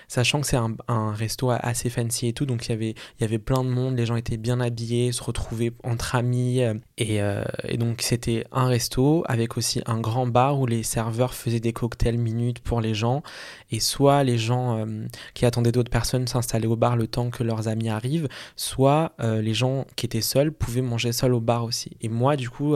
sachant 0.08 0.42
que 0.42 0.48
c'est 0.48 0.58
un, 0.58 1.14
resto 1.14 1.52
assez 1.52 1.90
fancy 1.90 2.28
et 2.28 2.34
tout, 2.34 2.46
donc 2.46 2.66
il 2.68 2.70
y 2.70 2.74
avait, 2.74 2.90
il 2.92 3.22
y 3.22 3.24
avait 3.24 3.40
plein 3.40 3.64
de 3.64 3.70
monde, 3.70 3.98
les 3.98 4.06
gens 4.06 4.16
étaient 4.16 4.38
bien 4.38 4.60
habillés, 4.60 5.12
se 5.12 5.24
retrouvaient 5.24 5.74
entre 5.84 6.16
amis, 6.16 6.62
euh, 6.62 6.74
euh, 7.02 7.44
et, 7.64 7.78
donc 7.78 8.02
c'était 8.02 8.46
un 8.52 8.66
resto 8.66 9.24
avec 9.28 9.58
aussi 9.58 9.82
un 9.86 10.00
grand 10.00 10.28
bar 10.28 10.60
où 10.60 10.66
les 10.66 10.84
serveurs 10.84 11.34
faisaient 11.34 11.60
des 11.60 11.74
cocktails 11.74 12.18
minutes 12.18 12.60
pour 12.60 12.82
les 12.82 12.94
gens, 12.94 13.24
et 13.72 13.80
soit 13.80 14.24
les 14.24 14.38
gens 14.38 14.78
euh, 14.78 15.06
qui 15.34 15.46
attendaient 15.46 15.72
d'autres 15.72 15.92
personnes 15.92 16.28
s'installaient 16.28 16.68
au 16.68 16.76
bar 16.76 16.96
le 16.96 17.08
temps 17.08 17.30
que 17.30 17.44
leurs 17.44 17.68
amis 17.68 17.90
arrivent, 17.90 18.28
soit 18.56 19.14
les 19.20 19.54
gens 19.54 19.86
qui 19.96 20.06
étaient 20.06 20.22
seuls 20.22 20.52
pouvaient 20.52 20.82
manger 20.82 21.12
seuls 21.12 21.34
au 21.34 21.40
bar 21.40 21.64
aussi. 21.64 21.92
Et 22.02 22.10
moi, 22.10 22.36
du 22.36 22.50
coup, 22.50 22.76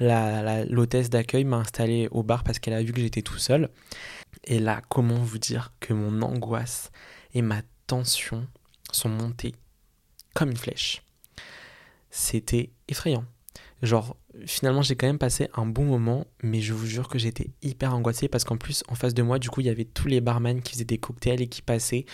l'hôtesse 0.00 1.10
d'accueil 1.10 1.44
m'a 1.44 1.56
installé 1.56 2.08
au 2.10 2.22
bar 2.22 2.44
parce 2.44 2.58
qu'elle 2.58 2.74
a 2.74 2.82
vu 2.82 2.92
que 2.92 3.00
j'étais 3.00 3.22
tout 3.22 3.38
seul. 3.38 3.68
Et 4.50 4.58
là, 4.58 4.80
comment 4.88 5.22
vous 5.22 5.38
dire 5.38 5.74
que 5.78 5.92
mon 5.92 6.22
angoisse 6.22 6.90
et 7.34 7.42
ma 7.42 7.60
tension 7.86 8.48
sont 8.90 9.10
montées 9.10 9.54
comme 10.34 10.50
une 10.50 10.56
flèche. 10.56 11.02
C'était 12.10 12.70
effrayant. 12.88 13.26
Genre, 13.82 14.16
finalement, 14.46 14.80
j'ai 14.80 14.96
quand 14.96 15.06
même 15.06 15.18
passé 15.18 15.50
un 15.54 15.66
bon 15.66 15.84
moment, 15.84 16.26
mais 16.42 16.62
je 16.62 16.72
vous 16.72 16.86
jure 16.86 17.08
que 17.08 17.18
j'étais 17.18 17.50
hyper 17.60 17.94
angoissé 17.94 18.26
parce 18.26 18.44
qu'en 18.44 18.56
plus, 18.56 18.82
en 18.88 18.94
face 18.94 19.12
de 19.12 19.22
moi, 19.22 19.38
du 19.38 19.50
coup, 19.50 19.60
il 19.60 19.66
y 19.66 19.70
avait 19.70 19.84
tous 19.84 20.08
les 20.08 20.22
barman 20.22 20.62
qui 20.62 20.72
faisaient 20.72 20.84
des 20.84 20.98
cocktails 20.98 21.42
et 21.42 21.48
qui 21.48 21.60
passaient. 21.60 22.06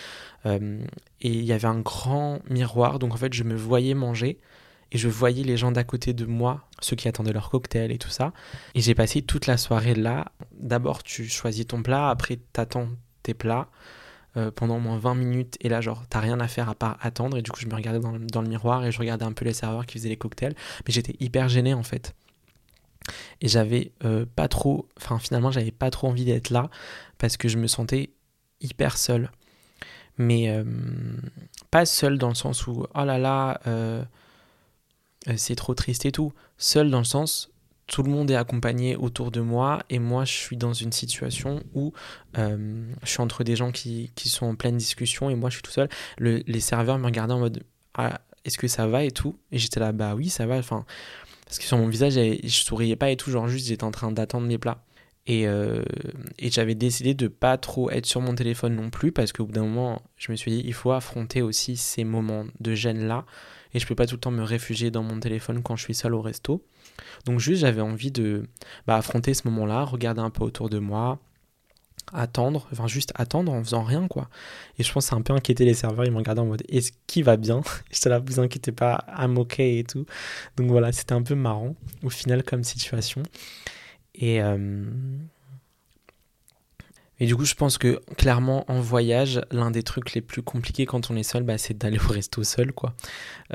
Euh, 0.44 0.84
et 1.20 1.30
il 1.30 1.44
y 1.44 1.52
avait 1.52 1.68
un 1.68 1.78
grand 1.78 2.40
miroir, 2.50 2.98
donc 2.98 3.14
en 3.14 3.16
fait, 3.16 3.32
je 3.32 3.44
me 3.44 3.54
voyais 3.54 3.94
manger 3.94 4.40
et 4.92 4.98
je 4.98 5.08
voyais 5.08 5.44
les 5.44 5.56
gens 5.56 5.72
d'à 5.72 5.84
côté 5.84 6.12
de 6.12 6.24
moi, 6.24 6.68
ceux 6.80 6.96
qui 6.96 7.08
attendaient 7.08 7.32
leur 7.32 7.50
cocktail 7.50 7.90
et 7.90 7.98
tout 7.98 8.10
ça. 8.10 8.32
Et 8.74 8.80
j'ai 8.80 8.94
passé 8.94 9.22
toute 9.22 9.46
la 9.46 9.56
soirée 9.56 9.94
là. 9.94 10.32
D'abord, 10.52 11.02
tu 11.02 11.28
choisis 11.28 11.66
ton 11.66 11.82
plat, 11.82 12.10
après, 12.10 12.38
t'attends 12.52 12.88
tes 13.22 13.34
plats. 13.34 13.68
Euh, 14.36 14.50
pendant 14.50 14.78
au 14.78 14.80
moins 14.80 14.98
20 14.98 15.14
minutes 15.14 15.56
et 15.60 15.68
là 15.68 15.80
genre 15.80 16.02
t'as 16.10 16.18
rien 16.18 16.40
à 16.40 16.48
faire 16.48 16.68
à 16.68 16.74
part 16.74 16.98
attendre 17.00 17.36
et 17.36 17.42
du 17.42 17.52
coup 17.52 17.60
je 17.60 17.68
me 17.68 17.74
regardais 17.76 18.00
dans, 18.00 18.18
dans, 18.18 18.42
le 18.42 18.48
miroir 18.48 18.84
et 18.84 18.90
je 18.90 18.98
regardais 18.98 19.24
un 19.24 19.30
peu 19.30 19.44
les 19.44 19.52
serveurs 19.52 19.86
qui 19.86 19.96
faisaient 19.96 20.08
les 20.08 20.16
cocktails 20.16 20.56
mais 20.84 20.92
j'étais 20.92 21.14
hyper 21.20 21.48
gêné 21.48 21.72
en 21.72 21.84
fait 21.84 22.16
et 23.40 23.46
j'avais 23.46 23.92
euh, 24.04 24.26
pas 24.34 24.48
trop 24.48 24.88
enfin 24.96 25.20
finalement 25.20 25.52
j'avais 25.52 25.70
pas 25.70 25.88
trop 25.90 26.08
envie 26.08 26.24
d'être 26.24 26.50
là 26.50 26.68
parce 27.16 27.36
que 27.36 27.46
je 27.46 27.58
me 27.58 27.68
sentais 27.68 28.10
hyper 28.60 28.98
seul 28.98 29.30
mais 30.18 30.50
euh, 30.50 30.64
pas 31.70 31.86
seul 31.86 32.18
dans 32.18 32.30
le 32.30 32.34
sens 32.34 32.66
où 32.66 32.88
oh 32.92 33.04
là 33.04 33.18
là 33.18 33.60
c'est 35.36 35.54
trop 35.54 35.74
triste 35.74 36.06
et 36.06 36.12
tout 36.12 36.32
seul 36.58 36.90
dans 36.90 36.98
le 36.98 37.04
sens 37.04 37.50
tout 37.86 38.02
le 38.02 38.10
monde 38.10 38.30
est 38.30 38.36
accompagné 38.36 38.96
autour 38.96 39.30
de 39.30 39.40
moi 39.40 39.82
et 39.90 39.98
moi 39.98 40.24
je 40.24 40.32
suis 40.32 40.56
dans 40.56 40.72
une 40.72 40.92
situation 40.92 41.62
où 41.74 41.92
euh, 42.38 42.82
je 43.02 43.08
suis 43.08 43.20
entre 43.20 43.44
des 43.44 43.56
gens 43.56 43.72
qui, 43.72 44.10
qui, 44.14 44.28
sont 44.28 44.46
en 44.46 44.54
pleine 44.54 44.76
discussion 44.76 45.28
et 45.28 45.34
moi 45.34 45.50
je 45.50 45.56
suis 45.56 45.62
tout 45.62 45.70
seul. 45.70 45.88
les 46.18 46.60
serveurs 46.60 46.98
me 46.98 47.04
regardaient 47.04 47.34
en 47.34 47.40
mode 47.40 47.62
ah, 47.94 48.20
est-ce 48.44 48.58
que 48.58 48.68
ça 48.68 48.86
va 48.86 49.04
et 49.04 49.10
tout? 49.10 49.38
Et 49.52 49.58
j'étais 49.58 49.80
là 49.80 49.92
bah 49.92 50.14
oui 50.14 50.28
ça 50.28 50.46
va. 50.46 50.56
Enfin, 50.56 50.84
parce 51.44 51.58
que 51.58 51.64
sur 51.64 51.78
mon 51.78 51.88
visage 51.88 52.14
je 52.14 52.48
souriais 52.48 52.96
pas 52.96 53.10
et 53.10 53.16
tout, 53.16 53.30
genre 53.30 53.48
juste 53.48 53.66
j'étais 53.66 53.84
en 53.84 53.90
train 53.90 54.12
d'attendre 54.12 54.46
mes 54.46 54.58
plats. 54.58 54.82
Et, 55.26 55.46
euh, 55.46 55.82
et 56.38 56.50
j'avais 56.50 56.74
décidé 56.74 57.14
de 57.14 57.28
pas 57.28 57.56
trop 57.56 57.90
être 57.90 58.04
sur 58.04 58.20
mon 58.20 58.34
téléphone 58.34 58.74
non 58.74 58.90
plus 58.90 59.10
parce 59.10 59.32
qu'au 59.32 59.46
bout 59.46 59.52
d'un 59.52 59.64
moment 59.64 60.02
je 60.16 60.30
me 60.30 60.36
suis 60.36 60.50
dit 60.50 60.62
il 60.66 60.74
faut 60.74 60.92
affronter 60.92 61.40
aussi 61.40 61.78
ces 61.78 62.04
moments 62.04 62.44
de 62.60 62.74
gêne 62.74 63.06
là 63.06 63.24
et 63.74 63.78
je 63.78 63.86
peux 63.86 63.94
pas 63.94 64.06
tout 64.06 64.14
le 64.14 64.20
temps 64.20 64.30
me 64.30 64.42
réfugier 64.42 64.90
dans 64.90 65.02
mon 65.02 65.18
téléphone 65.20 65.62
quand 65.62 65.76
je 65.76 65.82
suis 65.82 65.94
seul 65.94 66.14
au 66.14 66.22
resto. 66.22 66.64
Donc 67.26 67.40
juste 67.40 67.60
j'avais 67.60 67.80
envie 67.80 68.10
de 68.10 68.48
bah, 68.86 68.96
affronter 68.96 69.34
ce 69.34 69.46
moment-là, 69.48 69.84
regarder 69.84 70.20
un 70.20 70.30
peu 70.30 70.44
autour 70.44 70.70
de 70.70 70.78
moi, 70.78 71.18
attendre, 72.12 72.68
enfin 72.72 72.86
juste 72.86 73.12
attendre 73.16 73.52
en 73.52 73.62
faisant 73.62 73.82
rien 73.82 74.08
quoi. 74.08 74.28
Et 74.78 74.82
je 74.82 74.92
pense 74.92 75.04
que 75.04 75.10
ça 75.10 75.16
a 75.16 75.18
un 75.18 75.22
peu 75.22 75.32
inquiété 75.32 75.64
les 75.64 75.74
serveurs, 75.74 76.04
ils 76.04 76.12
m'ont 76.12 76.18
regardé 76.18 76.40
en 76.40 76.46
mode 76.46 76.62
est-ce 76.68 76.92
qu'il 77.06 77.24
va 77.24 77.36
bien? 77.36 77.62
J'étais 77.90 78.08
là, 78.08 78.20
vous 78.20 78.40
inquiétez 78.40 78.72
pas, 78.72 79.04
I'm 79.18 79.36
okay 79.38 79.78
et 79.78 79.84
tout. 79.84 80.06
Donc 80.56 80.70
voilà, 80.70 80.92
c'était 80.92 81.14
un 81.14 81.22
peu 81.22 81.34
marrant 81.34 81.74
au 82.02 82.10
final 82.10 82.42
comme 82.42 82.62
situation. 82.62 83.22
Et, 84.14 84.42
euh, 84.42 84.84
et 87.24 87.26
du 87.26 87.36
coup, 87.36 87.46
je 87.46 87.54
pense 87.54 87.78
que 87.78 88.02
clairement, 88.18 88.66
en 88.68 88.82
voyage, 88.82 89.40
l'un 89.50 89.70
des 89.70 89.82
trucs 89.82 90.12
les 90.12 90.20
plus 90.20 90.42
compliqués 90.42 90.84
quand 90.84 91.10
on 91.10 91.16
est 91.16 91.22
seul, 91.22 91.42
bah, 91.42 91.56
c'est 91.56 91.72
d'aller 91.72 91.98
au 91.98 92.12
resto 92.12 92.44
seul, 92.44 92.70
quoi, 92.70 92.92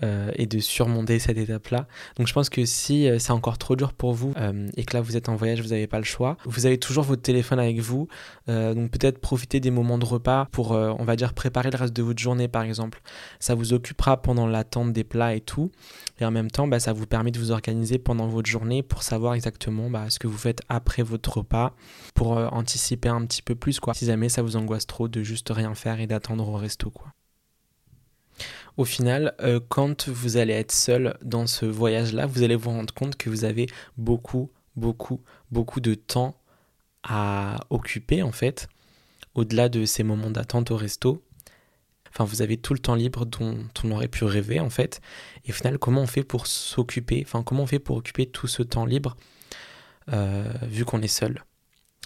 euh, 0.01 0.31
et 0.37 0.47
de 0.47 0.57
surmonter 0.57 1.19
cette 1.19 1.37
étape-là. 1.37 1.85
Donc, 2.17 2.25
je 2.25 2.33
pense 2.33 2.49
que 2.49 2.65
si 2.65 3.07
euh, 3.07 3.19
c'est 3.19 3.29
encore 3.29 3.59
trop 3.59 3.75
dur 3.75 3.93
pour 3.93 4.13
vous 4.13 4.33
euh, 4.37 4.67
et 4.75 4.85
que 4.85 4.97
là 4.97 5.01
vous 5.01 5.17
êtes 5.17 5.29
en 5.29 5.35
voyage, 5.35 5.61
vous 5.61 5.67
n'avez 5.67 5.85
pas 5.85 5.99
le 5.99 6.03
choix, 6.03 6.35
vous 6.45 6.65
avez 6.65 6.79
toujours 6.79 7.03
votre 7.03 7.21
téléphone 7.21 7.59
avec 7.59 7.79
vous. 7.79 8.07
donc, 8.47 8.89
peut-être 8.89 9.19
profiter 9.19 9.59
des 9.59 9.69
moments 9.69 9.99
de 9.99 10.05
repas 10.05 10.47
pour, 10.51 10.71
on 10.71 11.03
va 11.03 11.15
dire, 11.15 11.35
préparer 11.35 11.69
le 11.69 11.77
reste 11.77 11.95
de 11.95 12.01
votre 12.01 12.19
journée, 12.19 12.47
par 12.47 12.63
exemple. 12.63 13.03
Ça 13.39 13.53
vous 13.53 13.73
occupera 13.73 14.19
pendant 14.19 14.47
l'attente 14.47 14.93
des 14.93 15.03
plats 15.03 15.35
et 15.35 15.41
tout. 15.41 15.71
Et 16.19 16.25
en 16.25 16.31
même 16.31 16.49
temps, 16.49 16.67
bah, 16.67 16.79
ça 16.79 16.91
vous 16.91 17.05
permet 17.05 17.29
de 17.29 17.37
vous 17.37 17.51
organiser 17.51 17.99
pendant 17.99 18.27
votre 18.27 18.49
journée 18.49 18.81
pour 18.81 19.03
savoir 19.03 19.35
exactement 19.35 19.91
bah, 19.91 20.09
ce 20.09 20.17
que 20.17 20.25
vous 20.25 20.39
faites 20.39 20.61
après 20.69 21.03
votre 21.03 21.37
repas, 21.37 21.75
pour 22.15 22.31
anticiper 22.31 23.09
un 23.09 23.23
petit 23.27 23.43
peu 23.43 23.53
plus, 23.59 23.79
quoi. 23.79 23.93
Si 23.93 24.05
jamais 24.05 24.29
ça 24.29 24.41
vous 24.41 24.55
angoisse 24.55 24.87
trop 24.87 25.07
de 25.07 25.21
juste 25.21 25.49
rien 25.51 25.75
faire 25.75 25.99
et 25.99 26.07
d'attendre 26.07 26.47
au 26.49 26.55
resto, 26.55 26.89
quoi. 26.89 27.13
Au 28.77 28.85
final, 28.85 29.35
euh, 29.41 29.59
quand 29.67 30.07
vous 30.07 30.37
allez 30.37 30.53
être 30.53 30.71
seul 30.71 31.17
dans 31.21 31.47
ce 31.47 31.65
voyage-là, 31.65 32.25
vous 32.25 32.43
allez 32.43 32.55
vous 32.55 32.69
rendre 32.69 32.93
compte 32.93 33.17
que 33.17 33.29
vous 33.29 33.43
avez 33.43 33.67
beaucoup, 33.97 34.51
beaucoup, 34.75 35.21
beaucoup 35.51 35.81
de 35.81 35.95
temps 35.95 36.39
à 37.03 37.57
occuper, 37.69 38.23
en 38.23 38.31
fait, 38.31 38.69
au-delà 39.35 39.69
de 39.69 39.85
ces 39.85 40.03
moments 40.03 40.29
d'attente 40.31 40.71
au 40.71 40.77
resto. 40.77 41.21
Enfin, 42.09 42.23
vous 42.23 42.41
avez 42.41 42.57
tout 42.57 42.73
le 42.73 42.79
temps 42.79 42.95
libre 42.95 43.25
dont 43.25 43.57
on 43.83 43.91
aurait 43.91 44.07
pu 44.07 44.23
rêver, 44.23 44.59
en 44.59 44.69
fait. 44.69 45.01
Et 45.45 45.51
au 45.51 45.53
final, 45.53 45.77
comment 45.77 46.01
on 46.01 46.07
fait 46.07 46.23
pour 46.23 46.47
s'occuper 46.47 47.21
Enfin, 47.25 47.43
comment 47.43 47.63
on 47.63 47.67
fait 47.67 47.79
pour 47.79 47.97
occuper 47.97 48.25
tout 48.27 48.47
ce 48.47 48.63
temps 48.63 48.85
libre 48.85 49.17
euh, 50.11 50.51
vu 50.63 50.85
qu'on 50.85 51.01
est 51.01 51.07
seul? 51.07 51.43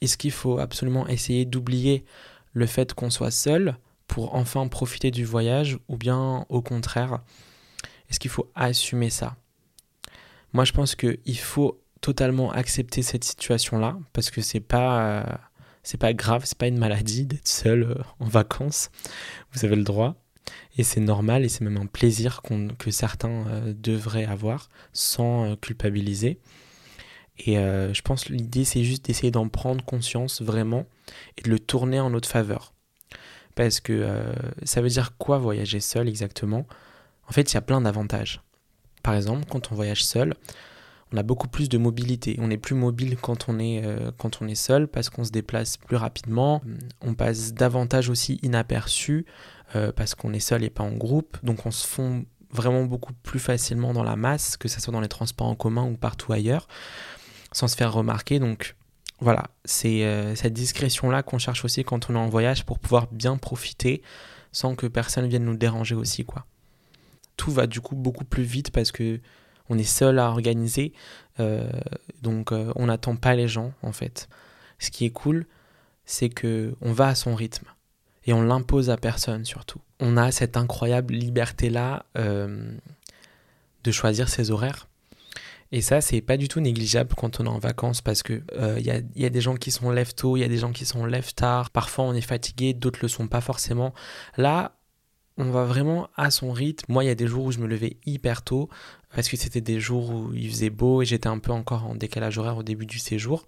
Est-ce 0.01 0.17
qu'il 0.17 0.31
faut 0.31 0.59
absolument 0.59 1.07
essayer 1.07 1.45
d'oublier 1.45 2.05
le 2.53 2.65
fait 2.65 2.93
qu'on 2.93 3.09
soit 3.09 3.31
seul 3.31 3.77
pour 4.07 4.35
enfin 4.35 4.67
profiter 4.67 5.11
du 5.11 5.25
voyage 5.25 5.77
ou 5.87 5.97
bien 5.97 6.45
au 6.49 6.61
contraire, 6.61 7.21
est-ce 8.09 8.19
qu'il 8.19 8.31
faut 8.31 8.49
assumer 8.55 9.09
ça? 9.09 9.35
Moi 10.51 10.65
je 10.65 10.73
pense 10.73 10.95
qu'il 10.95 11.37
faut 11.39 11.81
totalement 12.01 12.51
accepter 12.51 13.01
cette 13.01 13.23
situation-là 13.23 13.97
parce 14.11 14.29
que 14.29 14.41
c'est 14.41 14.59
pas 14.59 15.39
c'est 15.83 15.99
pas 15.99 16.13
grave, 16.13 16.43
c'est 16.45 16.57
pas 16.57 16.67
une 16.67 16.77
maladie 16.77 17.25
d'être 17.25 17.47
seul 17.47 17.83
euh, 17.83 17.95
en 18.19 18.25
vacances. 18.25 18.89
Vous 19.51 19.65
avez 19.65 19.75
le 19.75 19.83
droit 19.83 20.15
et 20.77 20.83
c'est 20.83 21.01
normal 21.01 21.43
et 21.43 21.49
c'est 21.49 21.63
même 21.63 21.77
un 21.77 21.85
plaisir 21.85 22.41
que 22.79 22.89
certains 22.89 23.45
euh, 23.47 23.73
devraient 23.75 24.25
avoir 24.25 24.69
sans 24.93 25.51
euh, 25.51 25.55
culpabiliser. 25.57 26.39
Et 27.39 27.57
euh, 27.57 27.93
je 27.93 28.01
pense 28.01 28.25
que 28.25 28.33
l'idée, 28.33 28.65
c'est 28.65 28.83
juste 28.83 29.05
d'essayer 29.05 29.31
d'en 29.31 29.49
prendre 29.49 29.83
conscience 29.83 30.41
vraiment 30.41 30.85
et 31.37 31.41
de 31.41 31.49
le 31.49 31.59
tourner 31.59 31.99
en 31.99 32.09
notre 32.09 32.29
faveur. 32.29 32.73
Parce 33.55 33.79
que 33.79 33.93
euh, 33.93 34.33
ça 34.63 34.81
veut 34.81 34.89
dire 34.89 35.17
quoi 35.17 35.37
voyager 35.37 35.79
seul 35.79 36.07
exactement? 36.07 36.65
En 37.27 37.31
fait, 37.31 37.51
il 37.51 37.55
y 37.55 37.57
a 37.57 37.61
plein 37.61 37.81
d'avantages. 37.81 38.41
Par 39.01 39.15
exemple, 39.15 39.45
quand 39.49 39.71
on 39.71 39.75
voyage 39.75 40.03
seul, 40.05 40.35
on 41.11 41.17
a 41.17 41.23
beaucoup 41.23 41.47
plus 41.47 41.69
de 41.69 41.77
mobilité. 41.77 42.37
On 42.39 42.49
est 42.49 42.57
plus 42.57 42.75
mobile 42.75 43.17
quand 43.21 43.49
on 43.49 43.59
est, 43.59 43.83
euh, 43.83 44.11
quand 44.17 44.41
on 44.41 44.47
est 44.47 44.55
seul 44.55 44.87
parce 44.87 45.09
qu'on 45.09 45.23
se 45.23 45.31
déplace 45.31 45.77
plus 45.77 45.97
rapidement. 45.97 46.61
On 47.01 47.13
passe 47.13 47.53
davantage 47.53 48.09
aussi 48.09 48.39
inaperçu 48.43 49.25
parce 49.95 50.13
qu'on 50.13 50.33
est 50.33 50.39
seul 50.39 50.63
et 50.63 50.69
pas 50.69 50.83
en 50.83 50.91
groupe. 50.91 51.35
Donc 51.41 51.65
on 51.65 51.71
se 51.71 51.87
fond 51.87 52.25
vraiment 52.51 52.83
beaucoup 52.83 53.13
plus 53.23 53.39
facilement 53.39 53.91
dans 53.91 54.03
la 54.03 54.15
masse, 54.15 54.55
que 54.55 54.67
ce 54.67 54.79
soit 54.79 54.93
dans 54.93 55.01
les 55.01 55.07
transports 55.07 55.47
en 55.47 55.55
commun 55.55 55.83
ou 55.83 55.97
partout 55.97 56.31
ailleurs 56.31 56.67
sans 57.53 57.67
se 57.67 57.77
faire 57.77 57.93
remarquer. 57.93 58.39
Donc 58.39 58.75
voilà, 59.19 59.45
c'est 59.63 60.03
euh, 60.03 60.35
cette 60.35 60.53
discrétion-là 60.53 61.23
qu'on 61.23 61.37
cherche 61.37 61.63
aussi 61.63 61.83
quand 61.83 62.09
on 62.09 62.15
est 62.15 62.19
en 62.19 62.27
voyage 62.27 62.65
pour 62.65 62.79
pouvoir 62.79 63.07
bien 63.11 63.37
profiter 63.37 64.01
sans 64.51 64.75
que 64.75 64.85
personne 64.85 65.27
vienne 65.27 65.45
nous 65.45 65.55
déranger 65.55 65.95
aussi. 65.95 66.25
quoi. 66.25 66.45
Tout 67.37 67.51
va 67.51 67.65
du 67.65 67.79
coup 67.79 67.95
beaucoup 67.95 68.25
plus 68.25 68.43
vite 68.43 68.71
parce 68.71 68.91
que 68.91 69.19
on 69.69 69.77
est 69.77 69.85
seul 69.85 70.19
à 70.19 70.29
organiser, 70.29 70.91
euh, 71.39 71.71
donc 72.21 72.51
euh, 72.51 72.73
on 72.75 72.87
n'attend 72.87 73.15
pas 73.15 73.33
les 73.33 73.47
gens 73.47 73.71
en 73.81 73.93
fait. 73.93 74.27
Ce 74.77 74.91
qui 74.91 75.05
est 75.05 75.11
cool, 75.11 75.45
c'est 76.05 76.27
que 76.27 76.75
on 76.81 76.91
va 76.91 77.07
à 77.07 77.15
son 77.15 77.33
rythme 77.33 77.67
et 78.25 78.33
on 78.33 78.41
l'impose 78.41 78.89
à 78.89 78.97
personne 78.97 79.45
surtout. 79.45 79.79
On 80.01 80.17
a 80.17 80.31
cette 80.31 80.57
incroyable 80.57 81.13
liberté 81.13 81.69
là 81.69 82.05
de 82.15 83.91
choisir 83.91 84.27
ses 84.27 84.51
horaires. 84.51 84.87
Et 85.71 85.81
ça, 85.81 86.01
c'est 86.01 86.21
pas 86.21 86.37
du 86.37 86.47
tout 86.47 86.59
négligeable 86.59 87.15
quand 87.15 87.39
on 87.39 87.45
est 87.45 87.49
en 87.49 87.57
vacances 87.57 88.01
parce 88.01 88.21
que 88.21 88.33
il 88.33 88.59
euh, 88.59 88.79
y, 88.79 89.25
a, 89.25 89.29
des 89.29 89.41
gens 89.41 89.55
qui 89.55 89.71
sont 89.71 89.89
lève 89.89 90.13
tôt, 90.13 90.37
il 90.37 90.41
y 90.41 90.43
a 90.43 90.47
des 90.47 90.57
gens 90.57 90.71
qui 90.71 90.85
sont 90.85 91.05
lève 91.05 91.33
tard. 91.33 91.71
Parfois, 91.71 92.05
on 92.05 92.13
est 92.13 92.21
fatigué, 92.21 92.73
d'autres 92.73 92.99
le 93.01 93.07
sont 93.07 93.27
pas 93.27 93.41
forcément. 93.41 93.93
Là, 94.37 94.77
on 95.37 95.49
va 95.49 95.65
vraiment 95.65 96.09
à 96.15 96.29
son 96.29 96.51
rythme. 96.51 96.91
Moi, 96.91 97.03
il 97.03 97.07
y 97.07 97.09
a 97.09 97.15
des 97.15 97.27
jours 97.27 97.45
où 97.45 97.51
je 97.51 97.59
me 97.59 97.67
levais 97.67 97.97
hyper 98.05 98.43
tôt 98.43 98.69
parce 99.15 99.29
que 99.29 99.37
c'était 99.37 99.61
des 99.61 99.79
jours 99.79 100.11
où 100.11 100.33
il 100.33 100.49
faisait 100.49 100.69
beau 100.69 101.01
et 101.01 101.05
j'étais 101.05 101.27
un 101.27 101.39
peu 101.39 101.51
encore 101.51 101.85
en 101.85 101.95
décalage 101.95 102.37
horaire 102.37 102.57
au 102.57 102.63
début 102.63 102.85
du 102.85 102.99
séjour. 102.99 103.47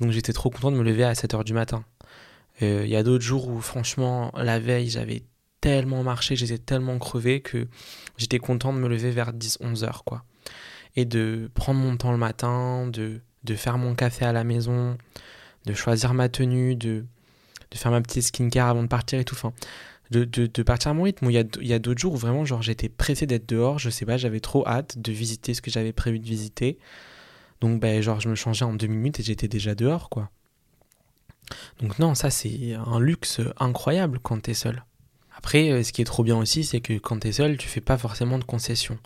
Donc, 0.00 0.12
j'étais 0.12 0.32
trop 0.32 0.50
content 0.50 0.70
de 0.70 0.76
me 0.76 0.84
lever 0.84 1.04
à 1.04 1.14
7 1.14 1.34
h 1.34 1.44
du 1.44 1.54
matin. 1.54 1.84
Euh, 2.62 2.82
il 2.84 2.90
y 2.90 2.96
a 2.96 3.02
d'autres 3.02 3.24
jours 3.24 3.48
où, 3.48 3.60
franchement, 3.60 4.30
la 4.36 4.60
veille, 4.60 4.88
j'avais 4.88 5.24
tellement 5.60 6.02
marché, 6.02 6.36
j'étais 6.36 6.58
tellement 6.58 6.98
crevé 6.98 7.40
que 7.40 7.68
j'étais 8.16 8.38
content 8.38 8.72
de 8.72 8.78
me 8.78 8.88
lever 8.88 9.10
vers 9.10 9.32
10-11 9.32 9.84
heures, 9.84 10.04
quoi 10.04 10.24
et 10.96 11.04
de 11.04 11.50
prendre 11.54 11.80
mon 11.80 11.96
temps 11.96 12.12
le 12.12 12.18
matin, 12.18 12.86
de, 12.86 13.20
de 13.44 13.54
faire 13.54 13.78
mon 13.78 13.94
café 13.94 14.24
à 14.24 14.32
la 14.32 14.44
maison, 14.44 14.96
de 15.66 15.74
choisir 15.74 16.14
ma 16.14 16.28
tenue, 16.28 16.74
de, 16.74 17.04
de 17.70 17.78
faire 17.78 17.90
ma 17.90 18.00
petite 18.00 18.22
skincare 18.22 18.68
avant 18.68 18.82
de 18.82 18.88
partir 18.88 19.18
et 19.18 19.24
tout. 19.24 19.36
De, 20.10 20.24
de, 20.24 20.62
partir 20.62 20.90
à 20.90 20.94
mon 20.94 21.04
rythme. 21.04 21.30
Il 21.30 21.32
y 21.32 21.38
a, 21.38 21.44
il 21.60 21.66
y 21.66 21.72
a 21.72 21.78
d'autres 21.78 22.00
jours 22.00 22.12
où 22.12 22.18
vraiment, 22.18 22.44
genre, 22.44 22.60
j'étais 22.60 22.90
pressé 22.90 23.26
d'être 23.26 23.48
dehors, 23.48 23.78
je 23.78 23.88
sais 23.88 24.04
pas, 24.04 24.18
j'avais 24.18 24.40
trop 24.40 24.66
hâte 24.66 24.98
de 24.98 25.10
visiter 25.10 25.54
ce 25.54 25.62
que 25.62 25.70
j'avais 25.70 25.94
prévu 25.94 26.18
de 26.18 26.26
visiter. 26.26 26.78
Donc, 27.62 27.80
ben, 27.80 28.02
genre, 28.02 28.20
je 28.20 28.28
me 28.28 28.34
changeais 28.34 28.66
en 28.66 28.74
deux 28.74 28.88
minutes 28.88 29.20
et 29.20 29.22
j'étais 29.22 29.48
déjà 29.48 29.74
dehors, 29.74 30.10
quoi. 30.10 30.30
Donc, 31.80 31.98
non, 31.98 32.14
ça, 32.14 32.28
c'est 32.28 32.74
un 32.74 33.00
luxe 33.00 33.40
incroyable 33.58 34.18
quand 34.18 34.40
t'es 34.40 34.54
seul. 34.54 34.84
Après, 35.34 35.70
euh, 35.70 35.82
ce 35.82 35.92
qui 35.92 36.02
est 36.02 36.04
trop 36.04 36.24
bien 36.24 36.36
aussi, 36.36 36.64
c'est 36.64 36.80
que 36.80 36.98
quand 36.98 37.20
t'es 37.20 37.32
seul, 37.32 37.56
tu 37.56 37.68
fais 37.68 37.80
pas 37.80 37.96
forcément 37.96 38.38
de 38.38 38.44
concessions. 38.44 38.98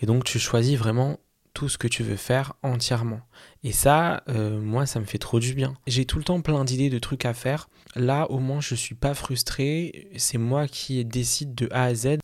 Et 0.00 0.06
donc 0.06 0.24
tu 0.24 0.38
choisis 0.38 0.78
vraiment 0.78 1.18
tout 1.54 1.68
ce 1.68 1.78
que 1.78 1.86
tu 1.86 2.02
veux 2.02 2.16
faire 2.16 2.54
entièrement. 2.62 3.20
Et 3.62 3.70
ça, 3.70 4.24
euh, 4.28 4.60
moi, 4.60 4.86
ça 4.86 4.98
me 4.98 5.04
fait 5.04 5.18
trop 5.18 5.38
du 5.38 5.54
bien. 5.54 5.74
J'ai 5.86 6.04
tout 6.04 6.18
le 6.18 6.24
temps 6.24 6.40
plein 6.40 6.64
d'idées 6.64 6.90
de 6.90 6.98
trucs 6.98 7.24
à 7.24 7.32
faire. 7.32 7.68
Là, 7.94 8.28
au 8.30 8.40
moins, 8.40 8.60
je 8.60 8.74
suis 8.74 8.96
pas 8.96 9.14
frustré. 9.14 10.08
C'est 10.16 10.36
moi 10.36 10.66
qui 10.66 11.04
décide 11.04 11.54
de 11.54 11.68
A 11.70 11.84
à 11.84 11.94
Z. 11.94 12.18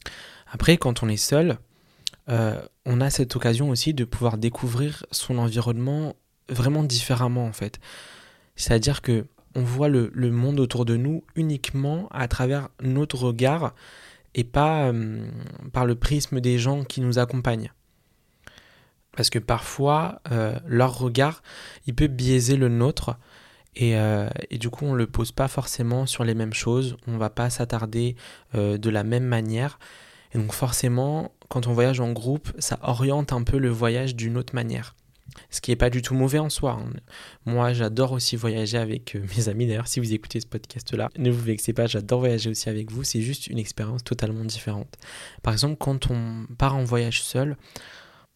Après, 0.51 0.77
quand 0.77 1.05
on 1.05 1.09
est 1.09 1.17
seul, 1.17 1.59
euh, 2.29 2.61
on 2.85 3.01
a 3.01 3.09
cette 3.09 3.37
occasion 3.37 3.71
aussi 3.71 3.95
de 3.95 4.05
pouvoir 4.05 4.37
découvrir 4.37 5.07
son 5.13 5.39
environnement 5.39 6.17
vraiment 6.49 6.83
différemment, 6.83 7.47
en 7.47 7.53
fait. 7.53 7.79
C'est-à-dire 8.57 9.01
que 9.01 9.27
on 9.55 9.63
voit 9.63 9.89
le, 9.89 10.11
monde 10.31 10.61
autour 10.61 10.85
de 10.85 10.97
nous 10.97 11.25
uniquement 11.35 12.09
à 12.11 12.29
travers 12.29 12.69
notre 12.81 13.17
regard 13.17 13.75
et 14.35 14.45
pas 14.45 14.89
euh, 14.89 15.27
par 15.73 15.87
le 15.87 15.95
prisme 15.95 16.41
des 16.41 16.59
gens 16.59 16.85
qui 16.85 17.01
nous 17.01 17.19
accompagnent. 17.19 17.73
Parce 19.17 19.31
que 19.31 19.39
parfois, 19.39 20.21
euh, 20.31 20.59
leur 20.67 20.99
regard, 20.99 21.43
il 21.87 21.95
peut 21.95 22.07
biaiser 22.07 22.57
le 22.57 22.69
nôtre. 22.69 23.17
Et, 23.77 23.97
euh, 23.97 24.29
du 24.53 24.71
coup, 24.71 24.85
on 24.85 24.93
ne 24.93 24.99
le 24.99 25.07
pose 25.07 25.33
pas 25.33 25.49
forcément 25.49 26.07
sur 26.07 26.25
les 26.25 26.35
mêmes 26.35 26.55
choses. 26.55 26.97
On 27.07 27.13
ne 27.13 27.19
va 27.19 27.31
pas 27.31 27.51
s'attarder 27.51 28.17
de 28.55 28.91
la 28.91 29.05
même 29.05 29.25
manière. 29.25 29.79
Et 30.33 30.39
donc 30.39 30.53
forcément, 30.53 31.33
quand 31.49 31.67
on 31.67 31.73
voyage 31.73 32.01
en 32.01 32.13
groupe, 32.13 32.53
ça 32.59 32.79
oriente 32.83 33.33
un 33.33 33.43
peu 33.43 33.59
le 33.59 33.69
voyage 33.69 34.15
d'une 34.15 34.37
autre 34.37 34.55
manière. 34.55 34.95
Ce 35.51 35.61
qui 35.61 35.71
n'est 35.71 35.77
pas 35.77 35.91
du 35.91 36.03
tout 36.03 36.15
mauvais 36.15 36.39
en 36.39 36.49
soi. 36.49 36.79
Hein. 36.81 36.91
Moi, 37.47 37.73
j'adore 37.73 38.13
aussi 38.13 38.37
voyager 38.37 38.79
avec 38.79 39.17
euh, 39.17 39.25
mes 39.37 39.49
amis. 39.49 39.67
D'ailleurs, 39.67 39.89
si 39.89 40.01
vous 40.01 40.13
écoutez 40.13 40.41
ce 40.41 40.47
podcast-là, 40.47 41.09
ne 41.19 41.31
vous 41.31 41.43
vexez 41.43 41.73
pas, 41.73 41.87
j'adore 41.87 42.21
voyager 42.21 42.51
aussi 42.51 42.69
avec 42.69 42.91
vous. 42.91 43.05
C'est 43.05 43.21
juste 43.21 43.47
une 43.47 43.59
expérience 43.59 44.05
totalement 44.05 44.45
différente. 44.45 44.97
Par 45.43 45.53
exemple, 45.53 45.77
quand 45.79 46.11
on 46.11 46.47
part 46.59 46.77
en 46.77 46.85
voyage 46.85 47.23
seul, 47.23 47.57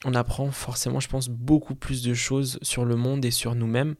on 0.04 0.14
apprend 0.14 0.50
forcément, 0.50 1.00
je 1.00 1.08
pense, 1.08 1.28
beaucoup 1.28 1.74
plus 1.74 2.02
de 2.02 2.14
choses 2.14 2.58
sur 2.62 2.84
le 2.84 2.96
monde 2.96 3.24
et 3.24 3.30
sur 3.30 3.54
nous-mêmes. 3.54 3.94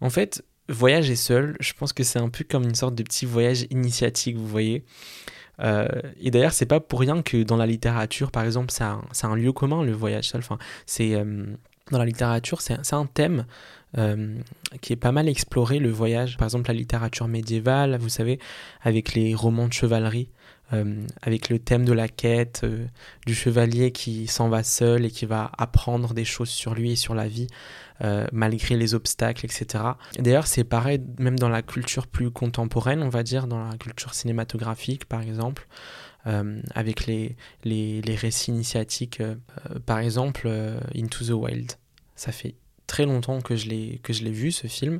En 0.00 0.10
fait, 0.10 0.44
voyager 0.68 1.16
seul, 1.16 1.56
je 1.60 1.72
pense 1.72 1.92
que 1.92 2.04
c'est 2.04 2.18
un 2.18 2.28
peu 2.28 2.44
comme 2.44 2.64
une 2.64 2.74
sorte 2.74 2.94
de 2.94 3.02
petit 3.02 3.26
voyage 3.26 3.66
initiatique, 3.70 4.36
vous 4.36 4.46
voyez. 4.46 4.84
Euh, 5.60 5.88
et 6.20 6.30
d'ailleurs, 6.30 6.52
c'est 6.52 6.66
pas 6.66 6.80
pour 6.80 7.00
rien 7.00 7.22
que 7.22 7.42
dans 7.42 7.56
la 7.56 7.66
littérature, 7.66 8.30
par 8.30 8.44
exemple, 8.44 8.70
c'est 8.70 8.84
un, 8.84 9.02
un, 9.22 9.36
lieu 9.36 9.52
commun, 9.52 9.82
le 9.82 9.92
voyage 9.92 10.28
seul. 10.28 10.40
Enfin, 10.40 10.58
c'est 10.84 11.14
euh, 11.14 11.46
dans 11.90 11.98
la 11.98 12.04
littérature, 12.04 12.60
c'est 12.60 12.92
un 12.92 13.06
thème 13.06 13.46
euh, 13.96 14.38
qui 14.80 14.92
est 14.92 14.96
pas 14.96 15.12
mal 15.12 15.28
exploré, 15.28 15.78
le 15.78 15.90
voyage. 15.90 16.36
Par 16.36 16.46
exemple, 16.46 16.68
la 16.68 16.74
littérature 16.74 17.28
médiévale, 17.28 17.96
vous 17.98 18.08
savez, 18.08 18.38
avec 18.82 19.14
les 19.14 19.34
romans 19.34 19.68
de 19.68 19.72
chevalerie, 19.72 20.28
euh, 20.72 21.06
avec 21.22 21.48
le 21.48 21.60
thème 21.60 21.84
de 21.84 21.92
la 21.92 22.08
quête, 22.08 22.62
euh, 22.64 22.86
du 23.24 23.34
chevalier 23.34 23.92
qui 23.92 24.26
s'en 24.26 24.48
va 24.48 24.64
seul 24.64 25.04
et 25.04 25.10
qui 25.10 25.24
va 25.24 25.52
apprendre 25.56 26.12
des 26.12 26.24
choses 26.24 26.48
sur 26.48 26.74
lui 26.74 26.92
et 26.92 26.96
sur 26.96 27.14
la 27.14 27.28
vie, 27.28 27.46
malgré 28.30 28.76
les 28.76 28.92
obstacles, 28.92 29.46
etc. 29.46 29.82
D'ailleurs, 30.18 30.46
c'est 30.46 30.64
pareil 30.64 31.00
même 31.18 31.38
dans 31.38 31.48
la 31.48 31.62
culture 31.62 32.06
plus 32.06 32.30
contemporaine, 32.30 33.02
on 33.02 33.08
va 33.08 33.22
dire, 33.22 33.46
dans 33.46 33.64
la 33.64 33.76
culture 33.78 34.12
cinématographique, 34.12 35.06
par 35.06 35.22
exemple. 35.22 35.66
Euh, 36.26 36.60
avec 36.74 37.06
les, 37.06 37.36
les, 37.62 38.02
les, 38.02 38.14
récits 38.16 38.50
initiatiques. 38.50 39.20
Euh, 39.20 39.36
par 39.84 39.98
exemple, 39.98 40.42
euh, 40.46 40.80
Into 40.96 41.24
the 41.24 41.30
Wild. 41.30 41.72
Ça 42.16 42.32
fait 42.32 42.56
très 42.88 43.06
longtemps 43.06 43.40
que 43.40 43.54
je 43.54 43.68
l'ai 43.68 44.30
vu 44.30 44.50
ce 44.50 44.66
film. 44.66 44.98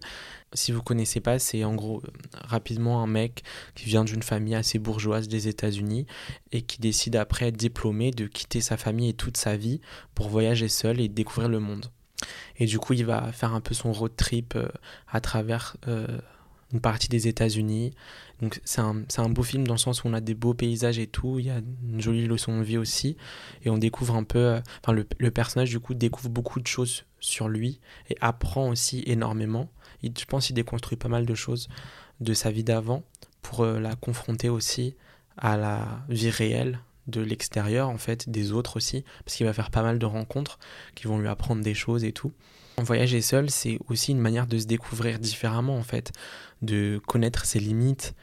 Si 0.52 0.70
vous 0.70 0.82
connaissez 0.82 1.20
pas, 1.20 1.38
c'est 1.38 1.64
en 1.64 1.74
gros 1.74 2.02
rapidement 2.34 3.02
un 3.02 3.06
mec 3.06 3.42
qui 3.74 3.86
vient 3.86 4.04
d'une 4.04 4.22
famille 4.22 4.54
assez 4.54 4.78
bourgeoise 4.78 5.26
des 5.26 5.48
États-Unis 5.48 6.06
et 6.52 6.62
qui 6.62 6.80
décide 6.80 7.16
après 7.16 7.46
être 7.46 7.56
diplômé 7.56 8.10
de 8.12 8.26
quitter 8.26 8.60
sa 8.60 8.76
famille 8.76 9.10
et 9.10 9.14
toute 9.14 9.36
sa 9.36 9.56
vie 9.56 9.80
pour 10.14 10.28
voyager 10.28 10.68
seul 10.68 11.00
et 11.00 11.08
découvrir 11.08 11.48
le 11.48 11.60
monde. 11.60 11.86
Et 12.58 12.66
du 12.66 12.78
coup, 12.78 12.92
il 12.92 13.04
va 13.04 13.32
faire 13.32 13.54
un 13.54 13.60
peu 13.60 13.74
son 13.74 13.92
road 13.92 14.12
trip 14.16 14.56
à 15.08 15.20
travers 15.20 15.76
une 16.72 16.80
partie 16.80 17.08
des 17.08 17.28
États-Unis. 17.28 17.92
Donc 18.40 18.60
c'est 18.64 18.80
un, 18.80 19.02
un, 19.16 19.28
beau 19.28 19.42
film 19.42 19.66
dans 19.66 19.74
le 19.74 19.78
sens 19.78 20.04
où 20.04 20.08
on 20.08 20.12
a 20.12 20.20
des 20.20 20.34
beaux 20.34 20.54
paysages 20.54 20.98
et 20.98 21.06
tout, 21.06 21.38
il 21.38 21.46
y 21.46 21.50
a 21.50 21.60
une 21.88 22.00
jolie 22.00 22.26
leçon 22.26 22.58
de 22.58 22.64
vie 22.64 22.78
aussi, 22.78 23.16
et 23.64 23.70
on 23.70 23.78
découvre 23.78 24.14
un 24.14 24.24
peu, 24.24 24.38
euh, 24.38 24.60
enfin 24.82 24.92
le, 24.92 25.06
le, 25.18 25.30
personnage 25.30 25.70
du 25.70 25.80
coup 25.80 25.94
découvre 25.94 26.28
beaucoup 26.28 26.60
de 26.60 26.66
choses 26.66 27.04
sur 27.20 27.48
lui 27.48 27.80
et 28.10 28.16
apprend 28.20 28.68
aussi 28.68 29.02
énormément. 29.06 29.70
Il, 30.02 30.12
je 30.18 30.24
pense 30.26 30.46
qu'il 30.46 30.56
déconstruit 30.56 30.98
pas 30.98 31.08
mal 31.08 31.24
de 31.24 31.34
choses 31.34 31.68
de 32.20 32.34
sa 32.34 32.50
vie 32.50 32.64
d'avant 32.64 33.02
pour 33.42 33.60
euh, 33.60 33.78
la 33.78 33.94
confronter 33.94 34.48
aussi 34.48 34.96
à 35.36 35.56
la 35.56 36.04
vie 36.08 36.30
réelle 36.30 36.80
de 37.06 37.20
l'extérieur 37.20 37.88
en 37.88 37.98
fait, 37.98 38.28
des 38.28 38.52
autres 38.52 38.76
aussi, 38.76 39.04
parce 39.24 39.36
qu'il 39.36 39.46
va 39.46 39.52
faire 39.52 39.70
pas 39.70 39.82
mal 39.82 39.98
de 39.98 40.06
rencontres 40.06 40.58
qui 40.94 41.06
vont 41.06 41.18
lui 41.18 41.28
apprendre 41.28 41.62
des 41.62 41.74
choses 41.74 42.04
et 42.04 42.12
tout. 42.12 42.32
Voyager 42.78 43.22
seul, 43.22 43.48
c'est 43.48 43.78
aussi 43.88 44.12
une 44.12 44.20
manière 44.20 44.46
de 44.46 44.58
se 44.58 44.66
découvrir 44.66 45.18
différemment 45.18 45.78
en 45.78 45.82
fait, 45.82 46.12
de 46.62 47.00
connaître 47.06 47.44
ses 47.44 47.60
limites 47.60 48.14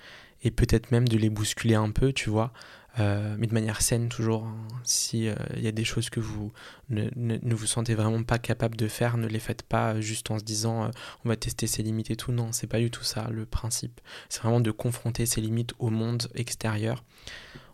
et 0.44 0.52
peut-être 0.52 0.92
même 0.92 1.08
de 1.08 1.18
les 1.18 1.30
bousculer 1.30 1.76
un 1.76 1.92
peu, 1.92 2.12
tu 2.12 2.30
vois, 2.30 2.52
euh, 3.00 3.36
mais 3.40 3.48
de 3.48 3.54
manière 3.54 3.82
saine 3.82 4.10
toujours. 4.10 4.44
Hein. 4.44 4.68
Si 4.84 5.28
euh, 5.28 5.36
y 5.56 5.68
a 5.68 5.72
des 5.72 5.84
choses 5.84 6.10
que 6.10 6.20
vous 6.20 6.52
ne, 6.90 7.56
vous 7.56 7.66
sentez 7.66 7.96
vraiment 7.96 8.24
pas 8.24 8.40
capable 8.40 8.76
de 8.76 8.88
faire, 8.88 9.18
ne 9.18 9.28
les 9.28 9.40
faites 9.40 9.64
pas 9.64 10.00
juste 10.02 10.30
en 10.32 10.40
se 10.40 10.44
disant 10.44 10.84
euh, 10.86 10.90
on 11.24 11.30
va 11.30 11.36
tester 11.36 11.66
ses 11.68 11.82
limites 11.82 12.12
et 12.12 12.16
tout. 12.16 12.32
Non, 12.32 12.52
c'est 12.52 12.68
pas 12.68 12.80
du 12.80 12.92
tout 12.92 13.04
ça 13.04 13.30
le 13.32 13.46
principe. 13.46 14.02
C'est 14.30 14.42
vraiment 14.42 14.60
de 14.60 14.72
confronter 14.72 15.26
ses 15.26 15.42
limites 15.42 15.74
au 15.80 15.90
monde 15.90 16.28
extérieur 16.36 17.04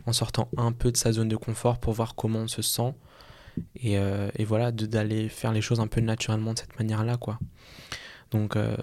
en 0.06 0.14
sortant 0.14 0.48
un 0.58 0.72
peu 0.72 0.92
de 0.92 0.98
sa 0.98 1.12
zone 1.12 1.28
de 1.28 1.36
confort 1.36 1.80
pour 1.80 1.94
voir 1.94 2.16
comment 2.16 2.40
on 2.40 2.48
se 2.48 2.62
sent 2.62 2.94
et, 3.76 3.98
euh, 3.98 4.30
et 4.36 4.46
voilà, 4.46 4.72
d'aller 4.72 5.30
faire 5.30 5.52
les 5.52 5.62
choses 5.62 5.80
un 5.80 5.88
peu 5.88 6.02
naturellement 6.02 6.54
de 6.54 6.60
cette 6.60 6.78
manière-là, 6.78 7.18
quoi. 7.18 7.40
Donc, 8.32 8.56
euh, 8.56 8.76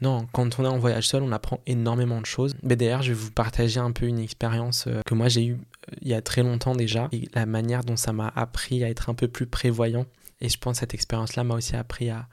non, 0.00 0.26
quand 0.32 0.58
on 0.58 0.64
est 0.64 0.68
en 0.68 0.78
voyage 0.78 1.08
seul, 1.08 1.22
on 1.22 1.32
apprend 1.32 1.60
énormément 1.66 2.20
de 2.20 2.26
choses. 2.26 2.54
Mais 2.62 2.76
d'ailleurs, 2.76 3.02
je 3.02 3.08
vais 3.12 3.18
vous 3.18 3.30
partager 3.30 3.80
un 3.80 3.92
peu 3.92 4.06
une 4.06 4.18
expérience 4.18 4.86
euh, 4.86 5.02
que 5.04 5.14
moi 5.14 5.28
j'ai 5.28 5.46
eue 5.46 5.58
il 6.00 6.08
y 6.08 6.14
a 6.14 6.22
très 6.22 6.42
longtemps 6.42 6.74
déjà, 6.74 7.08
et 7.12 7.28
la 7.34 7.44
manière 7.44 7.84
dont 7.84 7.96
ça 7.96 8.12
m'a 8.12 8.32
appris 8.34 8.82
à 8.82 8.88
être 8.88 9.10
un 9.10 9.14
peu 9.14 9.28
plus 9.28 9.46
prévoyant. 9.46 10.06
Et 10.40 10.48
je 10.48 10.58
pense 10.58 10.76
que 10.76 10.80
cette 10.80 10.94
expérience-là 10.94 11.44
m'a 11.44 11.54
aussi 11.54 11.76
appris 11.76 12.08
à, 12.10 12.26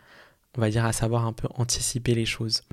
on 0.58 0.62
va 0.62 0.70
dire, 0.70 0.86
à 0.86 0.94
savoir 0.94 1.26
un 1.26 1.34
peu 1.34 1.48
anticiper 1.56 2.16
les 2.16 2.26
choses. 2.26 2.64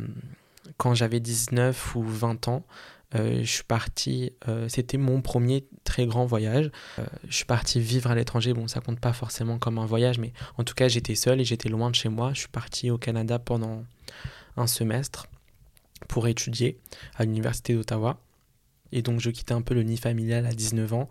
Quand 0.76 0.94
j'avais 0.94 1.20
19 1.20 1.96
ou 1.96 2.02
20 2.04 2.48
ans, 2.48 2.64
euh, 2.64 2.97
je 3.14 3.44
suis 3.44 3.64
parti, 3.64 4.32
euh, 4.48 4.68
c'était 4.68 4.98
mon 4.98 5.22
premier 5.22 5.66
très 5.84 6.06
grand 6.06 6.26
voyage. 6.26 6.70
Euh, 6.98 7.06
je 7.28 7.36
suis 7.36 7.44
parti 7.44 7.80
vivre 7.80 8.10
à 8.10 8.14
l'étranger. 8.14 8.52
Bon, 8.52 8.68
ça 8.68 8.80
compte 8.80 9.00
pas 9.00 9.12
forcément 9.12 9.58
comme 9.58 9.78
un 9.78 9.86
voyage, 9.86 10.18
mais 10.18 10.32
en 10.58 10.64
tout 10.64 10.74
cas, 10.74 10.88
j'étais 10.88 11.14
seul 11.14 11.40
et 11.40 11.44
j'étais 11.44 11.68
loin 11.68 11.90
de 11.90 11.94
chez 11.94 12.08
moi. 12.08 12.32
Je 12.34 12.40
suis 12.40 12.48
parti 12.48 12.90
au 12.90 12.98
Canada 12.98 13.38
pendant 13.38 13.84
un 14.56 14.66
semestre 14.66 15.26
pour 16.06 16.28
étudier 16.28 16.78
à 17.16 17.24
l'université 17.24 17.74
d'Ottawa. 17.74 18.20
Et 18.92 19.02
donc, 19.02 19.20
je 19.20 19.30
quittais 19.30 19.54
un 19.54 19.62
peu 19.62 19.74
le 19.74 19.82
nid 19.82 19.96
familial 19.96 20.46
à 20.46 20.52
19 20.52 20.92
ans 20.92 21.08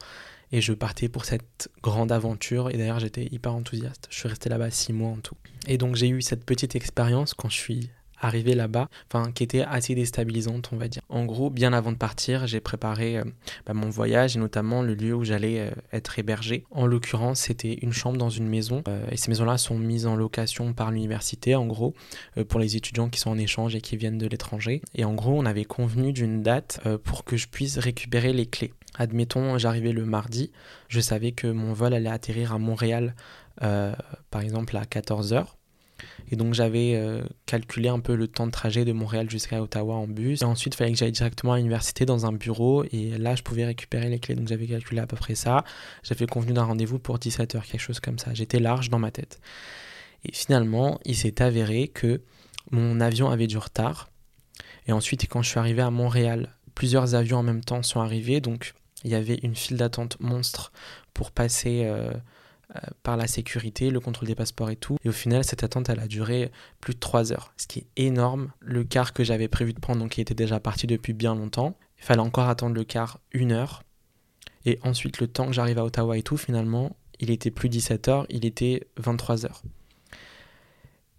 et 0.51 0.61
je 0.61 0.73
partais 0.73 1.09
pour 1.09 1.25
cette 1.25 1.69
grande 1.81 2.11
aventure. 2.11 2.69
Et 2.69 2.77
d'ailleurs, 2.77 2.99
j'étais 2.99 3.25
hyper 3.31 3.53
enthousiaste. 3.53 4.07
Je 4.11 4.19
suis 4.19 4.29
resté 4.29 4.49
là-bas 4.49 4.69
six 4.69 4.93
mois 4.93 5.09
en 5.09 5.17
tout. 5.17 5.35
Et 5.67 5.77
donc, 5.77 5.95
j'ai 5.95 6.09
eu 6.09 6.21
cette 6.21 6.45
petite 6.45 6.75
expérience 6.75 7.33
quand 7.33 7.49
je 7.49 7.57
suis 7.57 7.89
arrivé 8.19 8.55
là-bas, 8.55 8.89
enfin 9.11 9.31
qui 9.31 9.43
était 9.43 9.61
assez 9.61 9.95
déstabilisante, 9.95 10.69
on 10.73 10.77
va 10.77 10.87
dire. 10.87 11.01
En 11.09 11.25
gros, 11.25 11.49
bien 11.49 11.73
avant 11.73 11.91
de 11.91 11.97
partir, 11.97 12.47
j'ai 12.47 12.59
préparé 12.59 13.17
euh, 13.17 13.23
bah, 13.65 13.73
mon 13.73 13.89
voyage 13.89 14.35
et 14.35 14.39
notamment 14.39 14.81
le 14.81 14.95
lieu 14.95 15.13
où 15.13 15.23
j'allais 15.23 15.59
euh, 15.59 15.71
être 15.93 16.19
hébergé. 16.19 16.65
En 16.71 16.85
l'occurrence, 16.85 17.41
c'était 17.41 17.73
une 17.81 17.93
chambre 17.93 18.17
dans 18.17 18.29
une 18.29 18.47
maison 18.47 18.83
euh, 18.87 19.05
et 19.11 19.17
ces 19.17 19.29
maisons-là 19.29 19.57
sont 19.57 19.77
mises 19.77 20.07
en 20.07 20.15
location 20.15 20.73
par 20.73 20.91
l'université, 20.91 21.55
en 21.55 21.65
gros, 21.65 21.93
pour 22.49 22.59
les 22.59 22.75
étudiants 22.75 23.09
qui 23.09 23.19
sont 23.19 23.29
en 23.29 23.37
échange 23.37 23.75
et 23.75 23.81
qui 23.81 23.97
viennent 23.97 24.17
de 24.17 24.27
l'étranger. 24.27 24.81
Et 24.95 25.05
en 25.05 25.13
gros, 25.13 25.37
on 25.37 25.45
avait 25.45 25.65
convenu 25.65 26.13
d'une 26.13 26.41
date 26.41 26.81
pour 27.03 27.23
que 27.23 27.37
je 27.37 27.47
puisse 27.47 27.77
récupérer 27.77 28.33
les 28.33 28.45
clés. 28.45 28.73
Admettons, 28.95 29.57
j'arrivais 29.57 29.91
le 29.91 30.05
mardi, 30.05 30.51
je 30.87 30.99
savais 30.99 31.31
que 31.31 31.47
mon 31.47 31.73
vol 31.73 31.93
allait 31.93 32.09
atterrir 32.09 32.53
à 32.53 32.59
Montréal, 32.59 33.15
par 33.59 34.41
exemple 34.41 34.75
à 34.77 34.83
14h. 34.83 35.56
Et 36.31 36.35
donc 36.35 36.53
j'avais 36.53 36.95
euh, 36.95 37.21
calculé 37.45 37.89
un 37.89 37.99
peu 37.99 38.15
le 38.15 38.27
temps 38.27 38.45
de 38.45 38.51
trajet 38.51 38.85
de 38.85 38.91
Montréal 38.91 39.29
jusqu'à 39.29 39.61
Ottawa 39.61 39.95
en 39.95 40.07
bus. 40.07 40.41
Et 40.41 40.45
ensuite, 40.45 40.75
il 40.75 40.77
fallait 40.77 40.91
que 40.91 40.97
j'aille 40.97 41.11
directement 41.11 41.53
à 41.53 41.57
l'université 41.57 42.05
dans 42.05 42.25
un 42.25 42.33
bureau. 42.33 42.83
Et 42.91 43.17
là, 43.17 43.35
je 43.35 43.43
pouvais 43.43 43.65
récupérer 43.65 44.09
les 44.09 44.19
clés. 44.19 44.35
Donc 44.35 44.47
j'avais 44.47 44.67
calculé 44.67 45.01
à 45.01 45.07
peu 45.07 45.17
près 45.17 45.35
ça. 45.35 45.63
J'avais 46.03 46.27
convenu 46.27 46.53
d'un 46.53 46.63
rendez-vous 46.63 46.99
pour 46.99 47.17
17h, 47.17 47.61
quelque 47.65 47.79
chose 47.79 47.99
comme 47.99 48.19
ça. 48.19 48.33
J'étais 48.33 48.59
large 48.59 48.89
dans 48.89 48.99
ma 48.99 49.11
tête. 49.11 49.39
Et 50.25 50.31
finalement, 50.33 50.99
il 51.05 51.15
s'est 51.15 51.41
avéré 51.41 51.87
que 51.87 52.21
mon 52.71 52.99
avion 52.99 53.29
avait 53.29 53.47
du 53.47 53.57
retard. 53.57 54.09
Et 54.87 54.91
ensuite, 54.91 55.27
quand 55.29 55.41
je 55.41 55.49
suis 55.49 55.59
arrivé 55.59 55.81
à 55.81 55.91
Montréal, 55.91 56.55
plusieurs 56.75 57.15
avions 57.15 57.37
en 57.37 57.43
même 57.43 57.63
temps 57.63 57.83
sont 57.83 57.99
arrivés. 57.99 58.41
Donc 58.41 58.73
il 59.03 59.11
y 59.11 59.15
avait 59.15 59.39
une 59.43 59.55
file 59.55 59.77
d'attente 59.77 60.19
monstre 60.19 60.71
pour 61.13 61.31
passer... 61.31 61.83
Euh, 61.85 62.11
par 63.03 63.17
la 63.17 63.27
sécurité, 63.27 63.89
le 63.89 63.99
contrôle 63.99 64.27
des 64.27 64.35
passeports 64.35 64.69
et 64.69 64.75
tout. 64.75 64.97
Et 65.03 65.09
au 65.09 65.13
final, 65.13 65.43
cette 65.43 65.63
attente, 65.63 65.89
elle 65.89 65.99
a 65.99 66.07
duré 66.07 66.51
plus 66.81 66.93
de 66.93 66.99
3 66.99 67.31
heures, 67.31 67.53
ce 67.57 67.67
qui 67.67 67.79
est 67.79 67.87
énorme. 67.95 68.51
Le 68.59 68.83
car 68.83 69.13
que 69.13 69.23
j'avais 69.23 69.47
prévu 69.47 69.73
de 69.73 69.79
prendre, 69.79 69.99
donc 69.99 70.11
qui 70.11 70.21
était 70.21 70.33
déjà 70.33 70.59
parti 70.59 70.85
depuis 70.85 71.13
bien 71.13 71.33
longtemps, 71.33 71.77
il 71.97 72.03
fallait 72.03 72.21
encore 72.21 72.49
attendre 72.49 72.75
le 72.75 72.83
car 72.83 73.19
une 73.31 73.51
heure. 73.51 73.83
Et 74.65 74.79
ensuite, 74.83 75.19
le 75.19 75.27
temps 75.27 75.47
que 75.47 75.53
j'arrive 75.53 75.79
à 75.79 75.85
Ottawa 75.85 76.17
et 76.17 76.23
tout, 76.23 76.37
finalement, 76.37 76.97
il 77.19 77.31
était 77.31 77.51
plus 77.51 77.69
17h, 77.69 78.25
il 78.29 78.45
était 78.45 78.87
23h. 79.01 79.61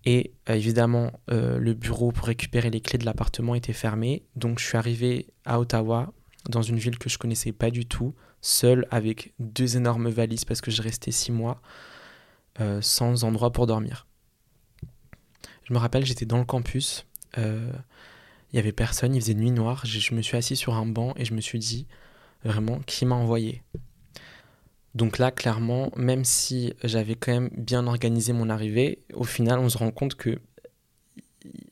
Et 0.05 0.33
euh, 0.49 0.55
évidemment, 0.55 1.13
euh, 1.31 1.59
le 1.59 1.75
bureau 1.75 2.13
pour 2.13 2.27
récupérer 2.27 2.71
les 2.71 2.81
clés 2.81 2.99
de 2.99 3.05
l'appartement 3.05 3.55
était 3.55 3.73
fermé. 3.73 4.23
Donc 4.37 4.59
je 4.59 4.65
suis 4.65 4.77
arrivé 4.77 5.27
à 5.45 5.61
Ottawa, 5.61 6.13
dans 6.49 6.63
une 6.63 6.77
ville 6.77 6.99
que 6.99 7.09
je 7.09 7.19
connaissais 7.19 7.53
pas 7.53 7.71
du 7.71 7.87
tout, 7.87 8.15
seul 8.41 8.87
avec 8.91 9.35
deux 9.39 9.77
énormes 9.77 10.09
valises 10.09 10.45
parce 10.45 10.61
que 10.61 10.71
j'ai 10.71 10.83
resté 10.83 11.11
six 11.11 11.33
mois 11.33 11.61
euh, 12.61 12.81
sans 12.81 13.25
endroit 13.25 13.53
pour 13.53 13.67
dormir. 13.67 14.07
Je 15.65 15.75
me 15.75 15.79
rappelle, 15.79 16.05
j'étais 16.05 16.27
dans 16.27 16.39
le 16.39 16.45
campus, 16.45 17.07
il 17.37 18.57
y 18.57 18.59
avait 18.59 18.73
personne, 18.73 19.15
il 19.15 19.21
faisait 19.21 19.35
nuit 19.35 19.51
noire. 19.51 19.85
Je, 19.85 20.15
me 20.15 20.23
suis 20.23 20.37
assis 20.37 20.57
sur 20.57 20.75
un 20.75 20.87
banc 20.87 21.13
et 21.17 21.25
je 21.25 21.35
me 21.35 21.41
suis 21.41 21.59
dit 21.59 21.87
vraiment 22.45 22.81
qui 22.81 23.05
m'a 23.05 23.15
envoyé? 23.15 23.63
Donc 24.95 25.19
là, 25.19 25.31
clairement, 25.31 25.93
même 25.97 26.25
si 26.25 26.73
j'avais 26.83 27.15
quand 27.15 27.33
même 27.33 27.51
bien 27.57 27.87
organisé 27.87 28.33
mon 28.33 28.49
arrivée, 28.49 29.03
au 29.13 29.25
final, 29.25 29.59
on 29.59 29.69
se 29.69 29.79
rend 29.79 29.91
compte 29.91 30.15
que 30.15 30.39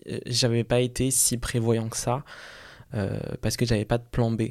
euh, 0.08 0.18
j'avais 0.26 0.64
pas 0.64 0.80
été 0.80 1.10
si 1.10 1.38
prévoyant 1.38 1.88
que 1.88 1.96
ça 1.96 2.24
euh, 2.94 3.18
parce 3.40 3.56
que 3.56 3.64
j'avais 3.64 3.84
pas 3.84 3.98
de 3.98 4.04
plan 4.04 4.30
B. 4.30 4.42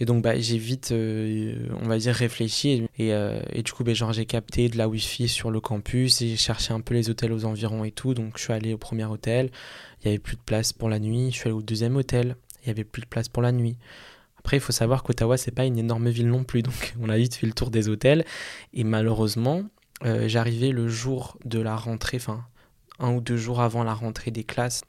Et 0.00 0.06
donc 0.06 0.22
bah, 0.22 0.38
j'ai 0.38 0.58
vite, 0.58 0.90
euh, 0.92 1.68
on 1.82 1.86
va 1.86 1.98
dire, 1.98 2.14
réfléchi 2.14 2.86
et, 2.98 3.08
et 3.08 3.62
du 3.62 3.72
coup 3.72 3.84
bah, 3.84 3.94
genre, 3.94 4.12
j'ai 4.12 4.26
capté 4.26 4.68
de 4.68 4.76
la 4.76 4.88
wifi 4.88 5.28
sur 5.28 5.50
le 5.50 5.60
campus 5.60 6.20
et 6.20 6.28
j'ai 6.28 6.36
cherché 6.36 6.72
un 6.72 6.80
peu 6.80 6.94
les 6.94 7.10
hôtels 7.10 7.32
aux 7.32 7.44
environs 7.44 7.84
et 7.84 7.92
tout. 7.92 8.14
Donc 8.14 8.38
je 8.38 8.42
suis 8.42 8.52
allé 8.52 8.74
au 8.74 8.78
premier 8.78 9.04
hôtel, 9.04 9.50
il 10.02 10.06
y 10.06 10.08
avait 10.08 10.18
plus 10.18 10.36
de 10.36 10.42
place 10.42 10.72
pour 10.72 10.88
la 10.88 10.98
nuit. 10.98 11.30
Je 11.30 11.36
suis 11.36 11.48
allé 11.48 11.56
au 11.56 11.62
deuxième 11.62 11.96
hôtel, 11.96 12.36
il 12.62 12.68
y 12.68 12.70
avait 12.70 12.84
plus 12.84 13.02
de 13.02 13.06
place 13.06 13.28
pour 13.28 13.42
la 13.42 13.52
nuit. 13.52 13.76
Après, 14.44 14.58
il 14.58 14.60
faut 14.60 14.72
savoir 14.72 15.02
qu'Ottawa, 15.02 15.38
c'est 15.38 15.52
pas 15.52 15.64
une 15.64 15.78
énorme 15.78 16.10
ville 16.10 16.28
non 16.28 16.44
plus, 16.44 16.62
donc 16.62 16.94
on 17.00 17.08
a 17.08 17.16
vite 17.16 17.34
fait 17.34 17.46
le 17.46 17.54
tour 17.54 17.70
des 17.70 17.88
hôtels. 17.88 18.26
Et 18.74 18.84
malheureusement, 18.84 19.62
euh, 20.04 20.28
j'arrivais 20.28 20.70
le 20.70 20.86
jour 20.86 21.38
de 21.46 21.60
la 21.60 21.76
rentrée, 21.76 22.18
enfin 22.18 22.44
un 22.98 23.12
ou 23.14 23.20
deux 23.20 23.38
jours 23.38 23.60
avant 23.60 23.82
la 23.84 23.94
rentrée 23.94 24.30
des 24.30 24.44
classes. 24.44 24.82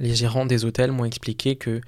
Les 0.00 0.14
gérants 0.14 0.46
des 0.46 0.64
hôtels 0.64 0.90
m'ont 0.90 1.04
expliqué 1.04 1.56
que 1.56 1.82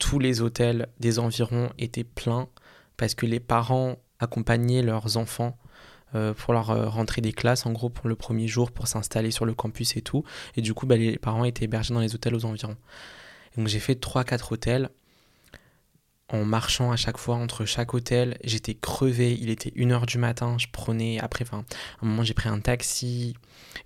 tous 0.00 0.18
les 0.18 0.40
hôtels 0.40 0.88
des 0.98 1.20
environs 1.20 1.70
étaient 1.78 2.02
pleins 2.02 2.48
parce 2.96 3.14
que 3.14 3.26
les 3.26 3.38
parents 3.38 3.96
accompagnaient 4.18 4.82
leurs 4.82 5.16
enfants 5.16 5.56
euh, 6.16 6.34
pour 6.34 6.52
leur 6.52 6.70
euh, 6.70 6.88
rentrée 6.88 7.20
des 7.20 7.32
classes, 7.32 7.66
en 7.66 7.72
gros 7.72 7.88
pour 7.88 8.08
le 8.08 8.16
premier 8.16 8.48
jour, 8.48 8.72
pour 8.72 8.88
s'installer 8.88 9.30
sur 9.30 9.44
le 9.44 9.54
campus 9.54 9.96
et 9.96 10.02
tout. 10.02 10.24
Et 10.56 10.62
du 10.62 10.74
coup, 10.74 10.86
bah, 10.86 10.96
les 10.96 11.18
parents 11.18 11.44
étaient 11.44 11.66
hébergés 11.66 11.94
dans 11.94 12.00
les 12.00 12.16
hôtels 12.16 12.34
aux 12.34 12.44
environs. 12.44 12.76
Donc 13.56 13.68
j'ai 13.68 13.78
fait 13.78 13.94
3-4 13.94 14.52
hôtels 14.52 14.90
en 16.28 16.44
marchant 16.44 16.90
à 16.90 16.96
chaque 16.96 17.18
fois 17.18 17.36
entre 17.36 17.64
chaque 17.64 17.94
hôtel. 17.94 18.38
J'étais 18.42 18.74
crevé, 18.74 19.36
il 19.40 19.50
était 19.50 19.70
1h 19.70 20.06
du 20.06 20.18
matin, 20.18 20.56
je 20.58 20.66
prenais, 20.72 21.20
après, 21.20 21.44
enfin, 21.44 21.64
un 22.02 22.06
moment 22.06 22.24
j'ai 22.24 22.34
pris 22.34 22.48
un 22.48 22.60
taxi 22.60 23.34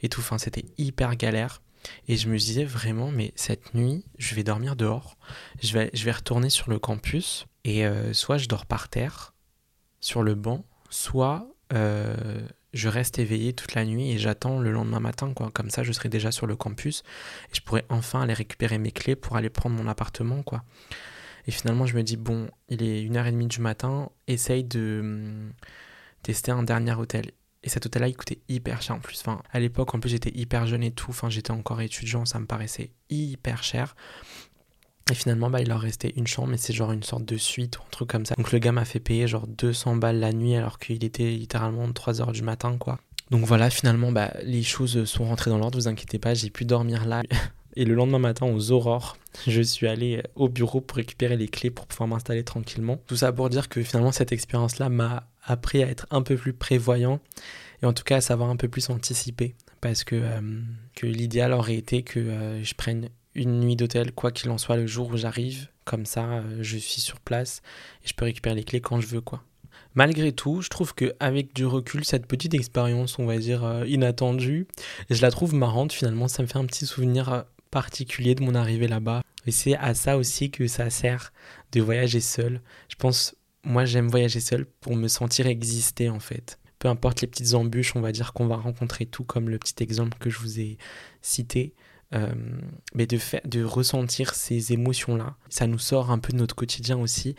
et 0.03 0.09
tout, 0.09 0.21
enfin, 0.21 0.39
c'était 0.39 0.65
hyper 0.79 1.17
galère. 1.17 1.61
Et 2.09 2.17
je 2.17 2.29
me 2.29 2.39
disais 2.39 2.65
vraiment, 2.65 3.11
mais 3.11 3.33
cette 3.37 3.75
nuit, 3.75 4.05
je 4.19 4.35
vais 4.35 4.45
dormir 4.45 4.77
dehors, 4.77 5.17
je 5.63 5.73
vais, 5.73 6.13
retourner 6.13 6.51
sur 6.51 6.71
le 6.71 6.79
campus, 6.79 7.47
et 7.65 7.87
euh, 7.87 8.13
soit 8.13 8.39
je 8.39 8.49
dors 8.49 8.67
par 8.67 8.89
terre, 8.89 9.35
sur 10.01 10.23
le 10.23 10.35
banc, 10.35 10.65
soit 10.91 11.49
euh, 11.73 12.47
je 12.73 12.89
reste 12.89 13.19
éveillé 13.19 13.53
toute 13.53 13.75
la 13.75 13.85
nuit 13.85 14.11
et 14.11 14.19
j'attends 14.19 14.59
le 14.59 14.71
lendemain 14.71 15.01
matin, 15.01 15.33
quoi. 15.33 15.51
Comme 15.53 15.71
ça, 15.71 15.83
je 15.83 15.93
serai 15.93 16.09
déjà 16.09 16.31
sur 16.31 16.47
le 16.47 16.57
campus, 16.57 17.03
et 17.51 17.55
je 17.55 17.61
pourrai 17.63 17.85
enfin 17.89 18.21
aller 18.21 18.35
récupérer 18.35 18.79
mes 18.79 18.91
clés 18.91 19.17
pour 19.17 19.37
aller 19.37 19.51
prendre 19.51 19.77
mon 19.77 19.89
appartement, 19.89 20.43
quoi. 20.43 20.65
Et 21.47 21.51
finalement, 21.51 21.87
je 21.87 21.97
me 21.97 22.03
dis, 22.03 22.17
bon, 22.17 22.49
il 22.69 22.83
est 22.83 23.05
1h30 23.05 23.49
du 23.49 23.61
matin, 23.61 24.11
essaye 24.27 24.65
de 24.65 25.01
hum, 25.03 25.53
tester 26.23 26.51
un 26.51 26.63
dernier 26.63 26.95
hôtel. 26.95 27.31
Et 27.65 27.71
cet 27.71 27.87
hôtel-là, 27.87 28.09
il 28.09 28.17
coûtait 28.17 28.41
hyper 28.49 28.83
cher 28.83 28.95
en 28.95 29.01
plus. 29.01 29.19
Enfin, 29.21 29.43
à 29.51 29.59
l'époque, 29.59 29.95
en 29.95 30.01
plus, 30.01 30.11
j'étais 30.11 30.31
hyper 30.35 30.67
jeune 30.67 30.83
et 30.83 30.93
tout. 30.93 31.11
Enfin, 31.11 31.31
j'étais 31.31 31.51
encore 31.51 31.81
étudiant, 31.81 32.25
ça 32.27 32.39
me 32.39 32.47
paraissait 32.47 32.91
hyper 33.11 33.63
cher. 33.63 33.97
Et 35.11 35.15
finalement, 35.15 35.51
bah, 35.51 35.61
il 35.61 35.69
leur 35.69 35.81
restait 35.81 36.13
une 36.17 36.27
chambre, 36.27 36.49
mais 36.49 36.57
c'est 36.57 36.73
genre 36.73 36.93
une 36.93 37.03
sorte 37.03 37.25
de 37.25 37.37
suite 37.37 37.79
ou 37.79 37.83
un 37.83 37.91
truc 37.91 38.09
comme 38.09 38.25
ça. 38.25 38.35
Donc 38.37 38.53
le 38.53 38.59
gars 38.59 38.73
m'a 38.73 38.85
fait 38.85 39.01
payer 39.01 39.27
genre 39.27 39.47
200 39.47 39.97
balles 39.97 40.19
la 40.19 40.33
nuit 40.33 40.57
alors 40.57 40.79
qu'il 40.79 41.05
était 41.05 41.31
littéralement 41.31 41.89
3h 41.89 42.33
du 42.33 42.43
matin, 42.43 42.77
quoi. 42.79 42.99
Donc 43.31 43.45
voilà, 43.45 43.71
finalement, 43.71 44.13
bah, 44.13 44.33
les 44.43 44.63
choses 44.63 45.05
sont 45.05 45.25
rentrées 45.25 45.51
dans 45.51 45.59
l'ordre, 45.59 45.79
vous 45.79 45.89
inquiétez 45.89 46.19
pas, 46.19 46.35
j'ai 46.35 46.51
pu 46.51 46.65
dormir 46.65 47.07
là. 47.07 47.23
Et 47.77 47.85
le 47.85 47.95
lendemain 47.95 48.19
matin, 48.19 48.47
aux 48.47 48.71
aurores, 48.71 49.17
je 49.47 49.61
suis 49.63 49.87
allé 49.87 50.23
au 50.35 50.49
bureau 50.49 50.81
pour 50.81 50.97
récupérer 50.97 51.37
les 51.37 51.49
clés 51.49 51.71
pour 51.71 51.87
pouvoir 51.87 52.09
m'installer 52.09 52.45
tranquillement. 52.45 52.99
Tout 53.07 53.17
ça 53.17 53.33
pour 53.33 53.49
dire 53.51 53.69
que 53.69 53.83
finalement, 53.83 54.13
cette 54.13 54.33
expérience-là 54.33 54.89
m'a 54.89 55.29
appris 55.43 55.83
à 55.83 55.89
être 55.89 56.07
un 56.11 56.23
peu 56.23 56.37
plus 56.37 56.53
prévoyant 56.53 57.21
et 57.83 57.87
en 57.87 57.93
tout 57.93 58.05
cas 58.05 58.17
à 58.17 58.21
savoir 58.21 58.51
un 58.51 58.57
peu 58.57 58.69
plus 58.69 58.91
anticiper. 58.91 59.55
Parce 59.81 60.05
que, 60.05 60.17
euh, 60.17 60.41
que 60.95 61.07
l'idéal 61.07 61.53
aurait 61.53 61.75
été 61.75 62.03
que 62.03 62.19
euh, 62.19 62.65
je 62.65 62.75
prenne 62.75 63.11
une 63.35 63.61
nuit 63.61 63.77
d'hôtel, 63.77 64.13
quoi 64.13 64.31
qu'il 64.31 64.51
en 64.51 64.57
soit, 64.57 64.77
le 64.77 64.87
jour 64.87 65.09
où 65.09 65.17
j'arrive. 65.17 65.69
Comme 65.85 66.07
ça, 66.07 66.25
euh, 66.25 66.59
je 66.63 66.79
suis 66.79 67.03
sur 67.03 67.21
place 67.21 67.61
et 68.03 68.09
je 68.09 68.15
peux 68.15 68.25
récupérer 68.25 68.55
les 68.55 68.65
clés 68.65 68.81
quand 68.81 69.01
je 69.01 69.07
veux, 69.09 69.21
quoi. 69.21 69.43
Malgré 69.95 70.33
tout, 70.33 70.63
je 70.63 70.71
trouve 70.71 70.95
qu'avec 70.95 71.55
du 71.55 71.67
recul, 71.67 72.05
cette 72.05 72.27
petite 72.27 72.55
expérience, 72.55 73.19
on 73.19 73.27
va 73.27 73.39
dire 73.39 73.85
inattendue, 73.87 74.67
je 75.09 75.23
la 75.23 75.31
trouve 75.31 75.55
marrante 75.55 75.93
finalement. 75.93 76.27
Ça 76.27 76.43
me 76.43 76.49
fait 76.49 76.59
un 76.59 76.65
petit 76.65 76.85
souvenir 76.85 77.45
particulier 77.75 78.37
de 78.37 78.43
mon 78.45 78.55
arrivée 78.55 78.87
là-bas. 78.87 79.25
Et 79.47 79.51
c'est 79.51 79.77
à 79.77 79.95
ça 79.95 80.17
aussi 80.17 80.53
que 80.53 80.69
ça 80.69 80.91
sert 80.91 81.33
de 81.73 81.81
voyager 81.81 82.21
seul. 82.21 82.63
Je 82.89 82.95
pense, 82.95 83.35
moi 83.65 83.85
j'aime 83.85 84.09
voyager 84.09 84.39
seul 84.39 84.65
pour 84.81 84.95
me 84.95 85.09
sentir 85.09 85.49
exister 85.49 86.09
en 86.09 86.21
fait. 86.21 86.61
Peu 86.79 86.87
importe 86.87 87.21
les 87.21 87.27
petites 87.27 87.53
embûches, 87.55 87.97
on 87.97 88.01
va 88.01 88.13
dire 88.13 88.33
qu'on 88.33 88.47
va 88.47 88.57
rencontrer 88.57 89.07
tout, 89.07 89.25
comme 89.25 89.49
le 89.49 89.59
petit 89.59 89.83
exemple 89.83 90.19
que 90.19 90.31
je 90.31 90.39
vous 90.39 90.61
ai 90.61 90.79
cité. 91.21 91.75
Euh, 92.15 92.33
mais 92.95 93.07
de, 93.07 93.19
faire, 93.19 93.41
de 93.45 93.65
ressentir 93.65 94.37
ces 94.37 94.73
émotions-là, 94.73 95.37
ça 95.49 95.67
nous 95.67 95.81
sort 95.81 96.13
un 96.13 96.21
peu 96.21 96.33
de 96.33 96.39
notre 96.39 96.55
quotidien 96.55 96.97
aussi. 96.97 97.35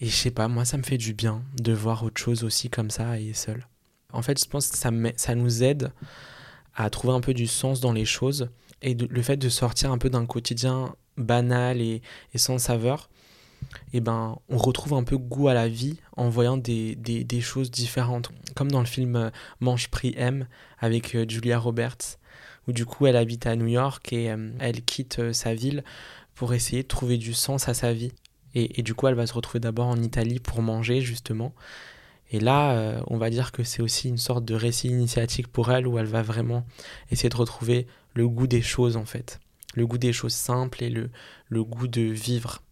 Et 0.00 0.06
je 0.06 0.16
sais 0.16 0.32
pas, 0.32 0.48
moi 0.48 0.64
ça 0.64 0.76
me 0.76 0.82
fait 0.82 0.98
du 0.98 1.14
bien 1.14 1.44
de 1.56 1.72
voir 1.72 2.02
autre 2.02 2.20
chose 2.20 2.42
aussi 2.42 2.68
comme 2.68 2.90
ça 2.90 3.20
et 3.20 3.32
seul. 3.32 3.68
En 4.12 4.22
fait, 4.22 4.42
je 4.42 4.48
pense 4.48 4.66
que 4.66 4.76
ça, 4.76 4.90
ça 5.14 5.34
nous 5.36 5.62
aide 5.62 5.92
à 6.74 6.90
trouver 6.90 7.14
un 7.14 7.20
peu 7.20 7.32
du 7.32 7.46
sens 7.46 7.80
dans 7.80 7.92
les 7.92 8.04
choses 8.04 8.50
et 8.82 8.94
le 8.94 9.22
fait 9.22 9.36
de 9.36 9.48
sortir 9.48 9.92
un 9.92 9.98
peu 9.98 10.10
d'un 10.10 10.26
quotidien 10.26 10.94
banal 11.16 11.80
et, 11.80 12.02
sans 12.34 12.58
saveur, 12.58 13.08
et 13.92 13.98
eh 13.98 14.00
ben, 14.00 14.38
on 14.48 14.56
retrouve 14.56 14.94
un 14.94 15.04
peu 15.04 15.16
goût 15.16 15.48
à 15.48 15.54
la 15.54 15.68
vie 15.68 15.96
en 16.16 16.28
voyant 16.28 16.56
des, 16.56 16.96
des, 16.96 17.40
choses 17.40 17.70
différentes. 17.70 18.30
Comme 18.56 18.70
dans 18.70 18.80
le 18.80 18.86
film 18.86 19.14
euh, 19.14 19.30
Manche 19.60 19.88
Prix 19.88 20.12
M 20.16 20.48
avec 20.78 21.14
euh, 21.14 21.24
Julia 21.28 21.60
Roberts, 21.60 22.18
où 22.66 22.72
du 22.72 22.84
coup 22.84 23.06
elle 23.06 23.16
habite 23.16 23.46
à 23.46 23.54
New 23.54 23.68
York 23.68 24.12
et 24.12 24.32
euh, 24.32 24.50
elle 24.58 24.82
quitte 24.82 25.32
sa 25.32 25.54
ville 25.54 25.84
pour 26.34 26.54
essayer 26.54 26.82
de 26.82 26.88
trouver 26.88 27.18
du 27.18 27.34
sens 27.34 27.68
à 27.68 27.74
sa 27.74 27.92
vie. 27.92 28.12
Et, 28.54 28.80
et 28.80 28.82
du 28.82 28.94
coup 28.94 29.06
elle 29.06 29.14
va 29.14 29.28
se 29.28 29.34
retrouver 29.34 29.60
d'abord 29.60 29.86
en 29.86 30.02
Italie 30.02 30.40
pour 30.40 30.60
manger 30.60 31.00
justement. 31.00 31.54
Et 32.32 32.40
là, 32.40 33.02
on 33.08 33.18
va 33.18 33.28
dire 33.28 33.52
que 33.52 33.62
c'est 33.62 33.82
aussi 33.82 34.08
une 34.08 34.16
sorte 34.16 34.42
de 34.46 34.54
récit 34.54 34.88
initiatique 34.88 35.48
pour 35.48 35.70
elle 35.70 35.86
où 35.86 35.98
elle 35.98 36.06
va 36.06 36.22
vraiment 36.22 36.64
essayer 37.10 37.28
de 37.28 37.36
retrouver 37.36 37.86
le 38.14 38.28
goût 38.28 38.46
des 38.46 38.62
choses 38.62 38.96
en 38.96 39.04
fait. 39.04 39.40
Le 39.74 39.86
goût 39.86 39.98
des 39.98 40.12
choses 40.12 40.34
simples 40.34 40.82
et 40.82 40.90
le, 40.90 41.10
le 41.48 41.64
goût 41.64 41.88
de 41.88 42.02
vivre. 42.02 42.62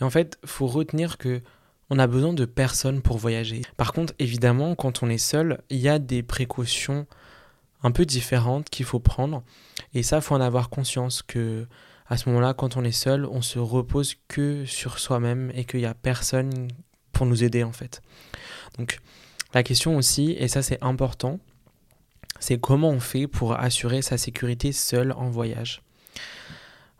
Et 0.00 0.04
en 0.04 0.10
fait, 0.10 0.38
faut 0.44 0.66
retenir 0.66 1.18
que 1.18 1.42
on 1.90 1.98
a 1.98 2.06
besoin 2.06 2.32
de 2.32 2.46
personne 2.46 3.02
pour 3.02 3.18
voyager. 3.18 3.62
Par 3.76 3.92
contre, 3.92 4.14
évidemment, 4.18 4.74
quand 4.74 5.02
on 5.02 5.10
est 5.10 5.18
seul, 5.18 5.60
il 5.68 5.78
y 5.78 5.88
a 5.88 5.98
des 5.98 6.22
précautions 6.22 7.06
un 7.82 7.90
peu 7.90 8.06
différentes 8.06 8.70
qu'il 8.70 8.86
faut 8.86 9.00
prendre. 9.00 9.42
Et 9.92 10.02
ça, 10.02 10.22
faut 10.22 10.34
en 10.34 10.40
avoir 10.40 10.70
conscience 10.70 11.22
que 11.22 11.66
à 12.06 12.16
ce 12.16 12.28
moment-là, 12.28 12.54
quand 12.54 12.76
on 12.76 12.84
est 12.84 12.92
seul, 12.92 13.24
on 13.26 13.42
se 13.42 13.58
repose 13.58 14.16
que 14.28 14.64
sur 14.64 14.98
soi-même 14.98 15.50
et 15.54 15.64
qu'il 15.64 15.80
n'y 15.80 15.86
a 15.86 15.94
personne 15.94 16.68
pour 17.12 17.26
nous 17.26 17.44
aider 17.44 17.62
en 17.62 17.72
fait. 17.72 18.02
Donc, 18.78 19.00
la 19.54 19.62
question 19.62 19.96
aussi, 19.96 20.32
et 20.32 20.48
ça 20.48 20.62
c'est 20.62 20.82
important, 20.82 21.38
c'est 22.38 22.60
comment 22.60 22.90
on 22.90 23.00
fait 23.00 23.26
pour 23.26 23.58
assurer 23.58 24.02
sa 24.02 24.18
sécurité 24.18 24.72
seul 24.72 25.12
en 25.12 25.30
voyage. 25.30 25.82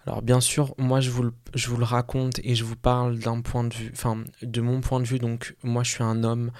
Alors 0.07 0.20
bien 0.20 0.40
sûr, 0.40 0.75
moi 0.77 1.01
je 1.01 1.11
vous, 1.11 1.23
le, 1.23 1.33
je 1.55 1.68
vous 1.68 1.79
le 1.79 1.85
raconte 1.85 2.38
et 2.44 2.55
je 2.55 2.64
vous 2.64 2.77
parle 2.77 3.18
d'un 3.18 3.40
point 3.40 3.64
de 3.64 3.73
vue, 3.73 3.90
enfin 3.94 4.23
de 4.42 4.61
mon 4.61 4.81
point 4.81 5.01
de 5.01 5.07
vue, 5.07 5.18
donc 5.18 5.57
moi 5.62 5.83
je 5.83 5.90
suis 5.92 6.03
un 6.03 6.25
homme, 6.25 6.51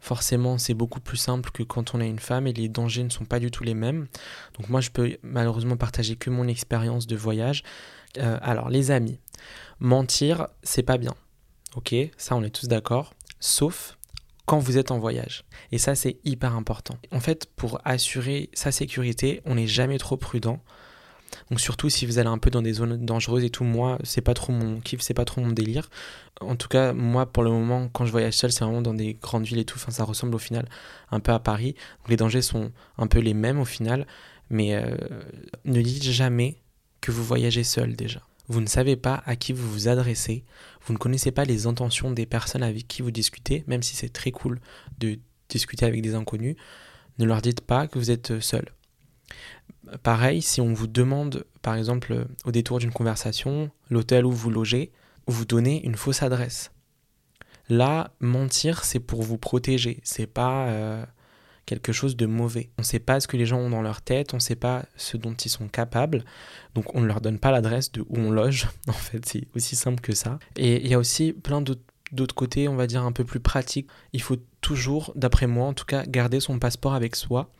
forcément 0.00 0.56
c'est 0.56 0.72
beaucoup 0.72 1.00
plus 1.00 1.18
simple 1.18 1.50
que 1.50 1.62
quand 1.62 1.94
on 1.94 2.00
est 2.00 2.08
une 2.08 2.18
femme 2.18 2.46
et 2.46 2.54
les 2.54 2.70
dangers 2.70 3.04
ne 3.04 3.10
sont 3.10 3.26
pas 3.26 3.38
du 3.38 3.50
tout 3.50 3.64
les 3.64 3.74
mêmes. 3.74 4.06
Donc 4.58 4.70
moi 4.70 4.80
je 4.80 4.90
peux 4.90 5.18
malheureusement 5.22 5.76
partager 5.76 6.16
que 6.16 6.30
mon 6.30 6.48
expérience 6.48 7.06
de 7.06 7.16
voyage. 7.16 7.64
Euh, 8.16 8.38
alors 8.40 8.70
les 8.70 8.90
amis, 8.90 9.20
mentir 9.78 10.46
c'est 10.62 10.82
pas 10.82 10.96
bien, 10.96 11.14
ok, 11.74 11.94
ça 12.16 12.34
on 12.34 12.42
est 12.42 12.50
tous 12.50 12.66
d'accord, 12.66 13.12
sauf 13.40 13.98
quand 14.46 14.58
vous 14.58 14.78
êtes 14.78 14.90
en 14.90 14.98
voyage. 14.98 15.44
Et 15.72 15.78
ça, 15.78 15.94
c'est 15.94 16.18
hyper 16.24 16.54
important. 16.54 16.96
En 17.12 17.20
fait, 17.20 17.46
pour 17.56 17.80
assurer 17.84 18.48
sa 18.54 18.72
sécurité, 18.72 19.42
on 19.44 19.56
n'est 19.56 19.66
jamais 19.66 19.98
trop 19.98 20.16
prudent. 20.16 20.60
Donc 21.50 21.60
surtout 21.60 21.90
si 21.90 22.06
vous 22.06 22.18
allez 22.18 22.28
un 22.28 22.38
peu 22.38 22.50
dans 22.50 22.62
des 22.62 22.72
zones 22.72 23.04
dangereuses 23.04 23.42
et 23.42 23.50
tout, 23.50 23.64
moi 23.64 23.98
c'est 24.04 24.20
pas 24.20 24.32
trop 24.32 24.52
mon 24.52 24.80
kiff, 24.80 25.00
c'est 25.00 25.12
pas 25.12 25.24
trop 25.24 25.40
mon 25.40 25.50
délire. 25.50 25.90
En 26.40 26.54
tout 26.54 26.68
cas, 26.68 26.92
moi 26.92 27.26
pour 27.26 27.42
le 27.42 27.50
moment, 27.50 27.88
quand 27.92 28.06
je 28.06 28.12
voyage 28.12 28.34
seul, 28.34 28.52
c'est 28.52 28.64
vraiment 28.64 28.80
dans 28.80 28.94
des 28.94 29.14
grandes 29.14 29.44
villes 29.44 29.58
et 29.58 29.64
tout. 29.64 29.76
Enfin, 29.76 29.90
ça 29.90 30.04
ressemble 30.04 30.36
au 30.36 30.38
final 30.38 30.68
un 31.10 31.18
peu 31.18 31.32
à 31.32 31.40
Paris. 31.40 31.74
Les 32.08 32.16
dangers 32.16 32.42
sont 32.42 32.70
un 32.96 33.08
peu 33.08 33.18
les 33.18 33.34
mêmes 33.34 33.58
au 33.58 33.64
final. 33.64 34.06
Mais 34.50 34.74
euh, 34.74 34.96
ne 35.64 35.82
dites 35.82 36.04
jamais 36.04 36.60
que 37.00 37.10
vous 37.10 37.24
voyagez 37.24 37.64
seul 37.64 37.96
déjà. 37.96 38.20
Vous 38.48 38.60
ne 38.60 38.66
savez 38.66 38.96
pas 38.96 39.22
à 39.26 39.36
qui 39.36 39.52
vous 39.52 39.68
vous 39.70 39.88
adressez. 39.88 40.44
Vous 40.84 40.92
ne 40.92 40.98
connaissez 40.98 41.32
pas 41.32 41.44
les 41.44 41.66
intentions 41.66 42.10
des 42.10 42.26
personnes 42.26 42.62
avec 42.62 42.86
qui 42.86 43.02
vous 43.02 43.10
discutez, 43.10 43.64
même 43.66 43.82
si 43.82 43.96
c'est 43.96 44.12
très 44.12 44.30
cool 44.30 44.60
de 44.98 45.18
discuter 45.48 45.84
avec 45.84 46.02
des 46.02 46.14
inconnus. 46.14 46.56
Ne 47.18 47.24
leur 47.24 47.42
dites 47.42 47.60
pas 47.60 47.88
que 47.88 47.98
vous 47.98 48.10
êtes 48.10 48.40
seul. 48.40 48.66
Pareil, 50.02 50.42
si 50.42 50.60
on 50.60 50.72
vous 50.72 50.86
demande, 50.86 51.44
par 51.62 51.74
exemple, 51.74 52.26
au 52.44 52.52
détour 52.52 52.78
d'une 52.78 52.92
conversation, 52.92 53.70
l'hôtel 53.90 54.26
où 54.26 54.32
vous 54.32 54.50
logez, 54.50 54.92
vous 55.26 55.44
donnez 55.44 55.84
une 55.84 55.96
fausse 55.96 56.22
adresse. 56.22 56.72
Là, 57.68 58.12
mentir, 58.20 58.84
c'est 58.84 59.00
pour 59.00 59.22
vous 59.22 59.38
protéger. 59.38 60.00
C'est 60.04 60.26
pas 60.26 60.68
euh, 60.68 61.04
quelque 61.66 61.92
chose 61.92 62.16
de 62.16 62.26
mauvais. 62.26 62.70
On 62.78 62.82
ne 62.82 62.86
sait 62.86 63.00
pas 63.00 63.20
ce 63.20 63.26
que 63.26 63.36
les 63.36 63.44
gens 63.44 63.58
ont 63.58 63.70
dans 63.70 63.82
leur 63.82 64.00
tête, 64.00 64.32
on 64.32 64.38
ne 64.38 64.42
sait 64.42 64.56
pas 64.56 64.86
ce 64.96 65.16
dont 65.16 65.34
ils 65.34 65.50
sont 65.50 65.68
capables. 65.68 66.24
Donc, 66.74 66.94
on 66.94 67.00
ne 67.00 67.06
leur 67.06 67.20
donne 67.20 67.38
pas 67.38 67.50
l'adresse 67.50 67.92
de 67.92 68.02
où 68.02 68.18
on 68.18 68.30
loge. 68.30 68.68
En 68.88 68.92
fait, 68.92 69.26
c'est 69.26 69.48
aussi 69.54 69.76
simple 69.76 70.00
que 70.00 70.14
ça. 70.14 70.38
Et 70.56 70.82
il 70.82 70.88
y 70.88 70.94
a 70.94 70.98
aussi 70.98 71.32
plein 71.32 71.60
d'autres 71.60 72.34
côtés, 72.34 72.68
on 72.68 72.76
va 72.76 72.86
dire, 72.86 73.02
un 73.02 73.12
peu 73.12 73.24
plus 73.24 73.40
pratiques. 73.40 73.88
Il 74.12 74.22
faut 74.22 74.36
toujours, 74.60 75.12
d'après 75.16 75.46
moi 75.46 75.66
en 75.66 75.74
tout 75.74 75.84
cas, 75.84 76.04
garder 76.06 76.40
son 76.40 76.58
passeport 76.58 76.94
avec 76.94 77.16
soi 77.16 77.50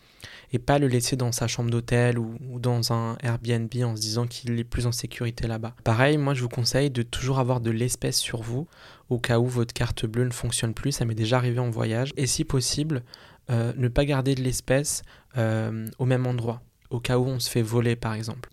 et 0.52 0.58
pas 0.58 0.78
le 0.78 0.88
laisser 0.88 1.16
dans 1.16 1.32
sa 1.32 1.46
chambre 1.46 1.70
d'hôtel 1.70 2.18
ou, 2.18 2.36
dans 2.58 2.92
un 2.92 3.16
Airbnb 3.22 3.70
en 3.82 3.96
se 3.96 4.00
disant 4.00 4.26
qu'il 4.26 4.58
est 4.58 4.64
plus 4.64 4.86
en 4.86 4.92
sécurité 4.92 5.46
là-bas. 5.46 5.74
Pareil, 5.84 6.16
moi 6.18 6.34
je 6.34 6.42
vous 6.42 6.48
conseille 6.48 6.90
de 6.90 7.02
toujours 7.02 7.38
avoir 7.38 7.60
de 7.60 7.70
l'espèce 7.70 8.18
sur 8.18 8.42
vous 8.42 8.66
au 9.08 9.18
cas 9.18 9.38
où 9.38 9.46
votre 9.46 9.72
carte 9.72 10.06
bleue 10.06 10.24
ne 10.24 10.32
fonctionne 10.32 10.74
plus, 10.74 10.92
ça 10.92 11.04
m'est 11.04 11.14
déjà 11.14 11.36
arrivé 11.36 11.58
en 11.58 11.70
voyage. 11.70 12.12
Et 12.16 12.26
si 12.26 12.44
possible, 12.44 13.02
euh, 13.48 13.72
ne 13.76 13.86
pas 13.86 14.04
garder 14.04 14.34
de 14.34 14.42
l'espèce 14.42 15.02
euh, 15.38 15.86
au 15.98 16.04
même 16.04 16.26
endroit, 16.26 16.62
au 16.90 16.98
cas 16.98 17.18
où 17.18 17.26
on 17.26 17.38
se 17.38 17.48
fait 17.48 17.62
voler 17.62 17.94
par 17.94 18.14
exemple. 18.14 18.50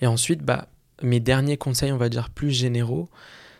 Et 0.00 0.06
ensuite, 0.06 0.42
bah, 0.42 0.68
mes 1.02 1.18
derniers 1.18 1.56
conseils, 1.56 1.90
on 1.90 1.96
va 1.96 2.08
dire 2.08 2.30
plus 2.30 2.52
généraux, 2.52 3.08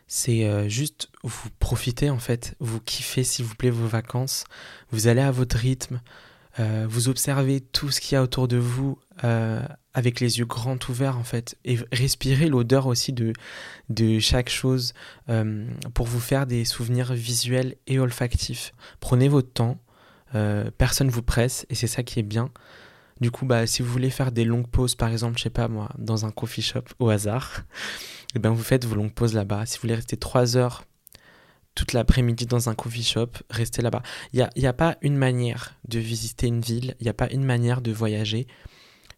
c'est 0.06 0.44
euh, 0.44 0.68
juste 0.68 1.08
vous 1.24 1.48
profitez 1.58 2.10
en 2.10 2.20
fait, 2.20 2.54
vous 2.60 2.80
kiffez 2.80 3.24
s'il 3.24 3.44
vous 3.44 3.56
plaît 3.56 3.70
vos 3.70 3.88
vacances, 3.88 4.44
vous 4.92 5.08
allez 5.08 5.20
à 5.20 5.32
votre 5.32 5.56
rythme, 5.56 6.00
vous 6.88 7.10
observez 7.10 7.60
tout 7.60 7.90
ce 7.90 8.00
qu'il 8.00 8.14
y 8.14 8.16
a 8.16 8.22
autour 8.22 8.48
de 8.48 8.56
vous 8.56 8.98
avec 9.92 10.20
les 10.20 10.38
yeux 10.38 10.46
grands 10.46 10.78
ouverts 10.88 11.18
en 11.18 11.22
fait 11.22 11.58
et 11.66 11.76
respirez 11.92 12.48
l'odeur 12.48 12.86
aussi 12.86 13.12
de, 13.12 13.34
de 13.90 14.18
chaque 14.20 14.48
chose 14.48 14.94
pour 15.92 16.06
vous 16.06 16.18
faire 16.18 16.46
des 16.46 16.64
souvenirs 16.64 17.12
visuels 17.12 17.76
et 17.86 17.98
olfactifs. 17.98 18.72
Prenez 19.00 19.28
votre 19.28 19.52
temps, 19.52 19.78
personne 20.78 21.08
vous 21.08 21.22
presse 21.22 21.66
et 21.70 21.74
c'est 21.74 21.86
ça 21.86 22.02
qui 22.02 22.18
est 22.18 22.24
bien. 22.24 22.50
Du 23.20 23.30
coup, 23.30 23.46
bah, 23.46 23.66
si 23.66 23.82
vous 23.82 23.90
voulez 23.90 24.10
faire 24.10 24.30
des 24.30 24.44
longues 24.44 24.68
pauses, 24.68 24.94
par 24.94 25.08
exemple, 25.08 25.38
je 25.38 25.44
sais 25.44 25.50
pas 25.50 25.68
moi, 25.68 25.90
dans 25.96 26.26
un 26.26 26.30
coffee 26.30 26.62
shop 26.62 26.84
au 26.98 27.08
hasard, 27.08 27.60
et 27.60 28.32
eh 28.36 28.38
ben 28.38 28.50
vous 28.50 28.62
faites 28.62 28.84
vos 28.84 28.94
longues 28.94 29.14
pauses 29.14 29.32
là-bas. 29.32 29.64
Si 29.64 29.78
vous 29.78 29.82
voulez 29.82 29.94
rester 29.94 30.16
trois 30.16 30.56
heures 30.56 30.84
toute 31.74 31.92
l'après-midi 31.92 32.46
dans 32.46 32.68
un 32.68 32.74
coffee 32.74 33.02
shop, 33.02 33.28
rester 33.50 33.82
là-bas. 33.82 34.02
Il 34.32 34.36
n'y 34.36 34.42
a, 34.42 34.50
y 34.56 34.66
a, 34.66 34.72
pas 34.72 34.96
une 35.02 35.16
manière 35.16 35.78
de 35.88 35.98
visiter 35.98 36.46
une 36.46 36.60
ville, 36.60 36.94
il 37.00 37.04
n'y 37.04 37.10
a 37.10 37.14
pas 37.14 37.30
une 37.30 37.44
manière 37.44 37.80
de 37.80 37.92
voyager. 37.92 38.46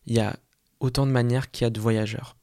Il 0.06 0.14
y 0.14 0.20
a 0.20 0.36
autant 0.80 1.06
de 1.06 1.12
manières 1.12 1.50
qu'il 1.50 1.64
y 1.64 1.66
a 1.66 1.70
de 1.70 1.80
voyageurs. 1.80 2.36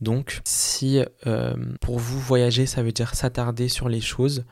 Donc, 0.00 0.40
si 0.44 1.02
euh, 1.26 1.54
pour 1.80 1.98
vous 1.98 2.18
voyager, 2.18 2.66
ça 2.66 2.82
veut 2.82 2.92
dire 2.92 3.14
s'attarder 3.14 3.68
sur 3.68 3.88
les 3.88 4.00
choses, 4.00 4.44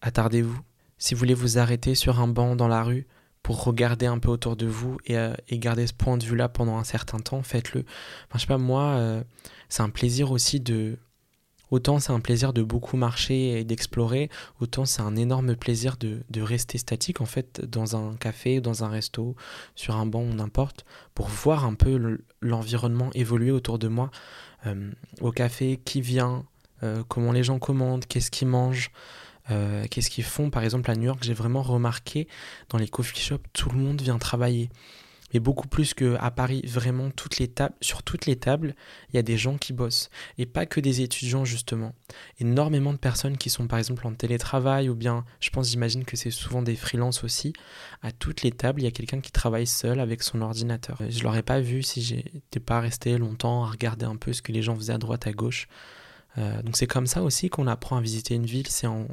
attardez-vous. 0.00 0.60
Si 1.02 1.14
vous 1.14 1.18
voulez 1.18 1.34
vous 1.34 1.58
arrêter 1.58 1.96
sur 1.96 2.20
un 2.20 2.28
banc 2.28 2.54
dans 2.54 2.68
la 2.68 2.84
rue 2.84 3.08
pour 3.42 3.64
regarder 3.64 4.06
un 4.06 4.20
peu 4.20 4.28
autour 4.28 4.54
de 4.54 4.66
vous 4.66 4.98
et, 5.04 5.18
euh, 5.18 5.34
garder 5.50 5.88
ce 5.88 5.92
point 5.92 6.16
de 6.16 6.24
vue-là 6.24 6.48
pendant 6.48 6.78
un 6.78 6.84
certain 6.84 7.18
temps, 7.18 7.42
faites-le. 7.42 7.84
Je 8.32 8.38
sais 8.38 8.46
pas, 8.46 8.56
moi, 8.56 8.84
euh, 8.84 9.24
c'est 9.68 9.82
un 9.82 9.88
plaisir 9.88 10.30
aussi 10.30 10.60
de, 10.60 11.00
Autant 11.72 11.98
c'est 11.98 12.12
un 12.12 12.20
plaisir 12.20 12.52
de 12.52 12.62
beaucoup 12.62 12.96
marcher 12.96 13.58
et 13.58 13.64
d'explorer, 13.64 14.30
autant 14.60 14.84
c'est 14.84 15.02
un 15.02 15.16
énorme 15.16 15.56
plaisir 15.56 15.96
de, 15.96 16.22
rester 16.40 16.78
statique 16.78 17.20
en 17.20 17.26
fait 17.26 17.62
dans 17.62 17.96
un 17.96 18.14
café, 18.14 18.60
dans 18.60 18.84
un 18.84 18.88
resto, 18.88 19.34
sur 19.74 19.96
un 19.96 20.06
banc 20.06 20.22
ou 20.22 20.34
n'importe, 20.34 20.84
pour 21.14 21.26
voir 21.26 21.64
un 21.64 21.74
peu 21.74 22.20
l'environnement 22.40 23.10
évoluer 23.14 23.50
autour 23.50 23.80
de 23.80 23.88
moi. 23.88 24.12
Euh, 24.66 24.92
au 25.20 25.32
café, 25.32 25.80
qui 25.84 26.00
vient, 26.00 26.44
comment 27.08 27.32
les 27.32 27.42
gens 27.42 27.58
commandent, 27.58 28.06
qu'est-ce 28.06 28.30
qu'ils 28.30 28.48
mangent. 28.48 28.92
Euh, 29.50 29.86
qu'est-ce 29.90 30.10
qu'ils 30.10 30.24
font? 30.24 30.50
Par 30.50 30.62
exemple, 30.62 30.90
à 30.90 30.94
New 30.94 31.04
York, 31.04 31.20
j'ai 31.22 31.34
vraiment 31.34 31.62
remarqué 31.62 32.28
dans 32.68 32.78
les 32.78 32.88
coffee 32.88 33.20
shops, 33.20 33.42
tout 33.52 33.70
le 33.70 33.78
monde 33.78 34.00
vient 34.00 34.18
travailler 34.18 34.70
mais 35.32 35.40
beaucoup 35.40 35.68
plus 35.68 35.94
qu'à 35.94 36.30
Paris, 36.30 36.62
vraiment 36.66 37.10
toutes 37.10 37.38
les 37.38 37.48
tables, 37.48 37.74
sur 37.80 38.02
toutes 38.02 38.26
les 38.26 38.36
tables, 38.36 38.74
il 39.10 39.16
y 39.16 39.18
a 39.18 39.22
des 39.22 39.38
gens 39.38 39.56
qui 39.56 39.72
bossent. 39.72 40.10
Et 40.38 40.46
pas 40.46 40.66
que 40.66 40.80
des 40.80 41.00
étudiants, 41.00 41.44
justement. 41.44 41.94
Énormément 42.38 42.92
de 42.92 42.98
personnes 42.98 43.38
qui 43.38 43.50
sont 43.50 43.66
par 43.66 43.78
exemple 43.78 44.06
en 44.06 44.12
télétravail, 44.12 44.88
ou 44.88 44.94
bien, 44.94 45.24
je 45.40 45.50
pense, 45.50 45.70
j'imagine 45.70 46.04
que 46.04 46.16
c'est 46.16 46.30
souvent 46.30 46.62
des 46.62 46.76
freelances 46.76 47.24
aussi. 47.24 47.52
À 48.02 48.12
toutes 48.12 48.42
les 48.42 48.52
tables, 48.52 48.80
il 48.80 48.84
y 48.84 48.88
a 48.88 48.90
quelqu'un 48.90 49.20
qui 49.20 49.32
travaille 49.32 49.66
seul 49.66 50.00
avec 50.00 50.22
son 50.22 50.42
ordinateur. 50.42 50.98
Je 51.08 51.18
ne 51.18 51.24
l'aurais 51.24 51.42
pas 51.42 51.60
vu 51.60 51.82
si 51.82 52.02
j'étais 52.02 52.60
pas 52.60 52.80
resté 52.80 53.16
longtemps 53.16 53.64
à 53.64 53.70
regarder 53.70 54.04
un 54.04 54.16
peu 54.16 54.32
ce 54.32 54.42
que 54.42 54.52
les 54.52 54.62
gens 54.62 54.76
faisaient 54.76 54.92
à 54.92 54.98
droite, 54.98 55.26
à 55.26 55.32
gauche. 55.32 55.68
Euh, 56.38 56.62
donc 56.62 56.76
c'est 56.76 56.86
comme 56.86 57.06
ça 57.06 57.22
aussi 57.22 57.50
qu'on 57.50 57.66
apprend 57.66 57.96
à 57.96 58.00
visiter 58.00 58.34
une 58.34 58.46
ville, 58.46 58.66
c'est 58.66 58.86
en, 58.86 59.06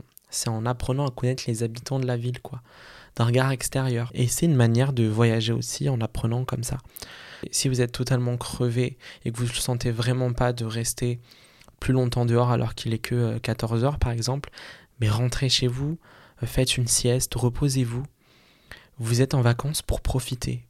en 0.48 0.66
apprenant 0.66 1.08
à 1.08 1.12
connaître 1.12 1.44
les 1.48 1.64
habitants 1.64 2.00
de 2.00 2.06
la 2.06 2.18
ville, 2.18 2.42
quoi 2.42 2.62
d'un 3.16 3.26
regard 3.26 3.52
extérieur. 3.52 4.12
Et 4.14 4.28
c'est 4.28 4.46
une 4.46 4.56
manière 4.56 4.94
de 4.94 5.06
voyager 5.06 5.54
aussi 5.54 5.90
en 5.90 6.00
apprenant 6.02 6.46
comme 6.46 6.64
ça. 6.64 6.78
si 7.52 7.70
vous 7.70 7.82
êtes 7.82 7.92
totalement 7.92 8.38
crevé 8.38 8.98
et 9.24 9.32
que 9.32 9.38
vous 9.38 9.46
ne 9.46 9.50
sentez 9.50 9.92
vraiment 9.92 10.34
pas 10.34 10.52
de 10.52 10.66
rester 10.66 11.20
plus 11.80 11.94
longtemps 11.94 12.26
dehors 12.26 12.52
alors 12.52 12.76
qu'il 12.76 12.94
est 12.94 13.00
que 13.00 13.38
14 13.38 13.84
euh, 13.84 13.88
heures 13.88 14.00
par 14.00 14.12
exemple, 14.12 14.50
mais 15.00 15.10
rentrez 15.10 15.48
chez 15.48 15.68
vous, 15.68 15.98
euh, 16.44 16.46
faites 16.46 16.76
une 16.76 16.88
sieste, 16.88 17.36
reposez-vous. 17.36 18.04
Vous 18.98 19.22
êtes 19.22 19.34
en 19.34 19.42
vacances 19.42 19.82
pour 19.82 20.02
profiter. 20.02 20.66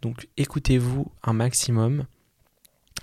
Donc 0.00 0.28
écoutez-vous 0.36 1.12
un 1.22 1.32
maximum. 1.32 2.06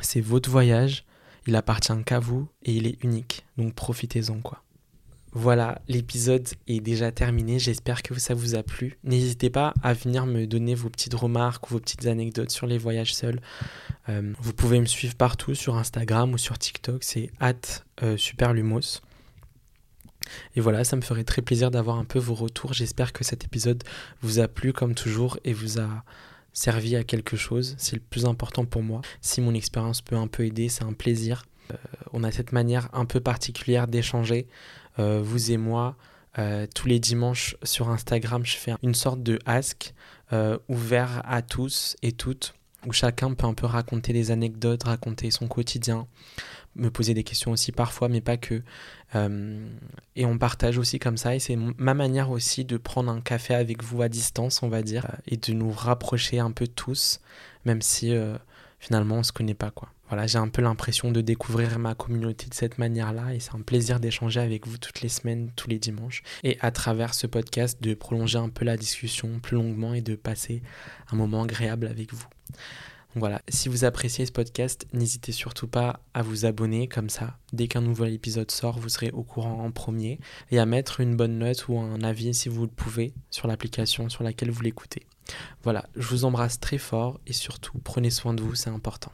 C'est 0.01 0.21
votre 0.21 0.49
voyage, 0.49 1.05
il 1.47 1.55
appartient 1.55 2.03
qu'à 2.05 2.19
vous 2.19 2.49
et 2.63 2.73
il 2.73 2.87
est 2.87 3.01
unique. 3.03 3.45
Donc 3.57 3.73
profitez-en 3.73 4.41
quoi. 4.41 4.61
Voilà, 5.31 5.81
l'épisode 5.87 6.47
est 6.67 6.79
déjà 6.79 7.11
terminé. 7.11 7.59
J'espère 7.59 8.01
que 8.01 8.17
ça 8.19 8.33
vous 8.33 8.55
a 8.55 8.63
plu. 8.63 8.97
N'hésitez 9.03 9.49
pas 9.49 9.73
à 9.83 9.93
venir 9.93 10.25
me 10.25 10.45
donner 10.47 10.73
vos 10.73 10.89
petites 10.89 11.13
remarques 11.13 11.69
ou 11.69 11.73
vos 11.75 11.79
petites 11.79 12.07
anecdotes 12.07 12.49
sur 12.49 12.65
les 12.65 12.79
voyages 12.79 13.13
seuls. 13.13 13.39
Euh, 14.09 14.33
vous 14.39 14.53
pouvez 14.53 14.79
me 14.79 14.85
suivre 14.85 15.15
partout 15.15 15.53
sur 15.53 15.77
Instagram 15.77 16.33
ou 16.33 16.37
sur 16.39 16.57
TikTok. 16.57 17.03
C'est 17.03 17.31
at 17.39 17.83
euh, 18.01 18.17
superlumos. 18.17 19.01
Et 20.55 20.61
voilà, 20.61 20.83
ça 20.83 20.95
me 20.95 21.01
ferait 21.01 21.23
très 21.23 21.41
plaisir 21.41 21.69
d'avoir 21.69 21.97
un 21.97 22.05
peu 22.05 22.19
vos 22.19 22.35
retours. 22.35 22.73
J'espère 22.73 23.13
que 23.13 23.23
cet 23.23 23.43
épisode 23.43 23.83
vous 24.21 24.39
a 24.39 24.47
plu 24.47 24.73
comme 24.73 24.95
toujours 24.95 25.37
et 25.43 25.53
vous 25.53 25.79
a 25.79 26.03
servi 26.53 26.95
à 26.95 27.03
quelque 27.03 27.37
chose. 27.37 27.75
C'est 27.77 27.95
le 27.95 28.01
plus 28.01 28.25
important 28.25 28.65
pour 28.65 28.81
moi. 28.81 29.01
Si 29.21 29.41
mon 29.41 29.53
expérience 29.53 30.01
peut 30.01 30.15
un 30.15 30.27
peu 30.27 30.45
aider, 30.45 30.69
c'est 30.69 30.83
un 30.83 30.93
plaisir. 30.93 31.43
Euh, 31.71 31.75
on 32.13 32.23
a 32.23 32.31
cette 32.31 32.51
manière 32.51 32.89
un 32.93 33.05
peu 33.05 33.19
particulière 33.19 33.87
d'échanger. 33.87 34.47
Euh, 34.99 35.21
vous 35.23 35.51
et 35.51 35.57
moi, 35.57 35.95
euh, 36.37 36.67
tous 36.73 36.87
les 36.87 36.99
dimanches 36.99 37.55
sur 37.63 37.89
Instagram, 37.89 38.45
je 38.45 38.57
fais 38.57 38.73
une 38.83 38.95
sorte 38.95 39.23
de 39.23 39.39
ask 39.45 39.93
euh, 40.33 40.57
ouvert 40.67 41.21
à 41.25 41.41
tous 41.41 41.95
et 42.01 42.11
toutes, 42.11 42.53
où 42.85 42.91
chacun 42.91 43.33
peut 43.33 43.47
un 43.47 43.53
peu 43.53 43.65
raconter 43.65 44.13
des 44.13 44.31
anecdotes, 44.31 44.83
raconter 44.83 45.31
son 45.31 45.47
quotidien, 45.47 46.07
me 46.75 46.89
poser 46.91 47.13
des 47.13 47.23
questions 47.23 47.51
aussi 47.51 47.71
parfois, 47.71 48.09
mais 48.09 48.21
pas 48.21 48.37
que. 48.37 48.61
et 50.15 50.25
on 50.25 50.37
partage 50.37 50.77
aussi 50.77 50.99
comme 50.99 51.17
ça, 51.17 51.35
et 51.35 51.39
c'est 51.39 51.57
ma 51.77 51.93
manière 51.93 52.29
aussi 52.29 52.63
de 52.63 52.77
prendre 52.77 53.11
un 53.11 53.21
café 53.21 53.55
avec 53.55 53.83
vous 53.83 54.01
à 54.01 54.09
distance, 54.09 54.61
on 54.63 54.69
va 54.69 54.81
dire, 54.81 55.07
et 55.27 55.35
de 55.37 55.51
nous 55.53 55.71
rapprocher 55.71 56.39
un 56.39 56.51
peu 56.51 56.67
tous, 56.67 57.19
même 57.65 57.81
si 57.81 58.13
finalement 58.79 59.15
on 59.15 59.23
se 59.23 59.31
connaît 59.31 59.55
pas 59.55 59.71
quoi 59.71 59.89
voilà, 60.09 60.25
j'ai 60.25 60.39
un 60.39 60.47
peu 60.47 60.63
l'impression 60.63 61.11
de 61.11 61.21
découvrir 61.21 61.77
ma 61.77 61.93
communauté 61.93 62.47
de 62.47 62.53
cette 62.55 62.79
manière-là 62.79 63.33
et 63.35 63.39
c'est 63.39 63.53
un 63.53 63.61
plaisir 63.61 63.99
d'échanger 63.99 64.39
avec 64.39 64.67
vous 64.67 64.79
toutes 64.79 65.01
les 65.01 65.09
semaines, 65.09 65.51
tous 65.55 65.69
les 65.69 65.77
dimanches 65.77 66.23
et 66.43 66.57
à 66.61 66.71
travers 66.71 67.13
ce 67.13 67.27
podcast 67.27 67.81
de 67.81 67.93
prolonger 67.93 68.39
un 68.39 68.49
peu 68.49 68.65
la 68.65 68.75
discussion 68.75 69.39
plus 69.39 69.55
longuement 69.55 69.93
et 69.93 70.01
de 70.01 70.15
passer 70.15 70.63
un 71.11 71.15
moment 71.15 71.43
agréable 71.43 71.85
avec 71.85 72.11
vous. 72.11 72.25
Donc 73.13 73.21
voilà, 73.21 73.41
si 73.49 73.69
vous 73.69 73.85
appréciez 73.85 74.25
ce 74.25 74.31
podcast, 74.31 74.87
n'hésitez 74.93 75.31
surtout 75.31 75.67
pas 75.67 75.99
à 76.15 76.23
vous 76.23 76.45
abonner 76.45 76.87
comme 76.87 77.09
ça. 77.09 77.37
Dès 77.53 77.67
qu'un 77.67 77.81
nouvel 77.81 78.13
épisode 78.13 78.49
sort, 78.49 78.79
vous 78.79 78.89
serez 78.89 79.11
au 79.11 79.23
courant 79.23 79.63
en 79.63 79.71
premier 79.71 80.19
et 80.51 80.59
à 80.59 80.65
mettre 80.65 81.01
une 81.01 81.15
bonne 81.15 81.37
note 81.37 81.67
ou 81.67 81.77
un 81.79 82.01
avis 82.01 82.33
si 82.33 82.49
vous 82.49 82.63
le 82.63 82.71
pouvez 82.71 83.13
sur 83.29 83.47
l'application 83.47 84.09
sur 84.09 84.23
laquelle 84.23 84.51
vous 84.51 84.61
l'écoutez. 84.61 85.05
Voilà, 85.63 85.85
je 85.95 86.07
vous 86.07 86.25
embrasse 86.25 86.59
très 86.59 86.79
fort 86.79 87.19
et 87.27 87.33
surtout 87.33 87.77
prenez 87.83 88.09
soin 88.09 88.33
de 88.33 88.41
vous, 88.41 88.55
c'est 88.55 88.69
important. 88.69 89.11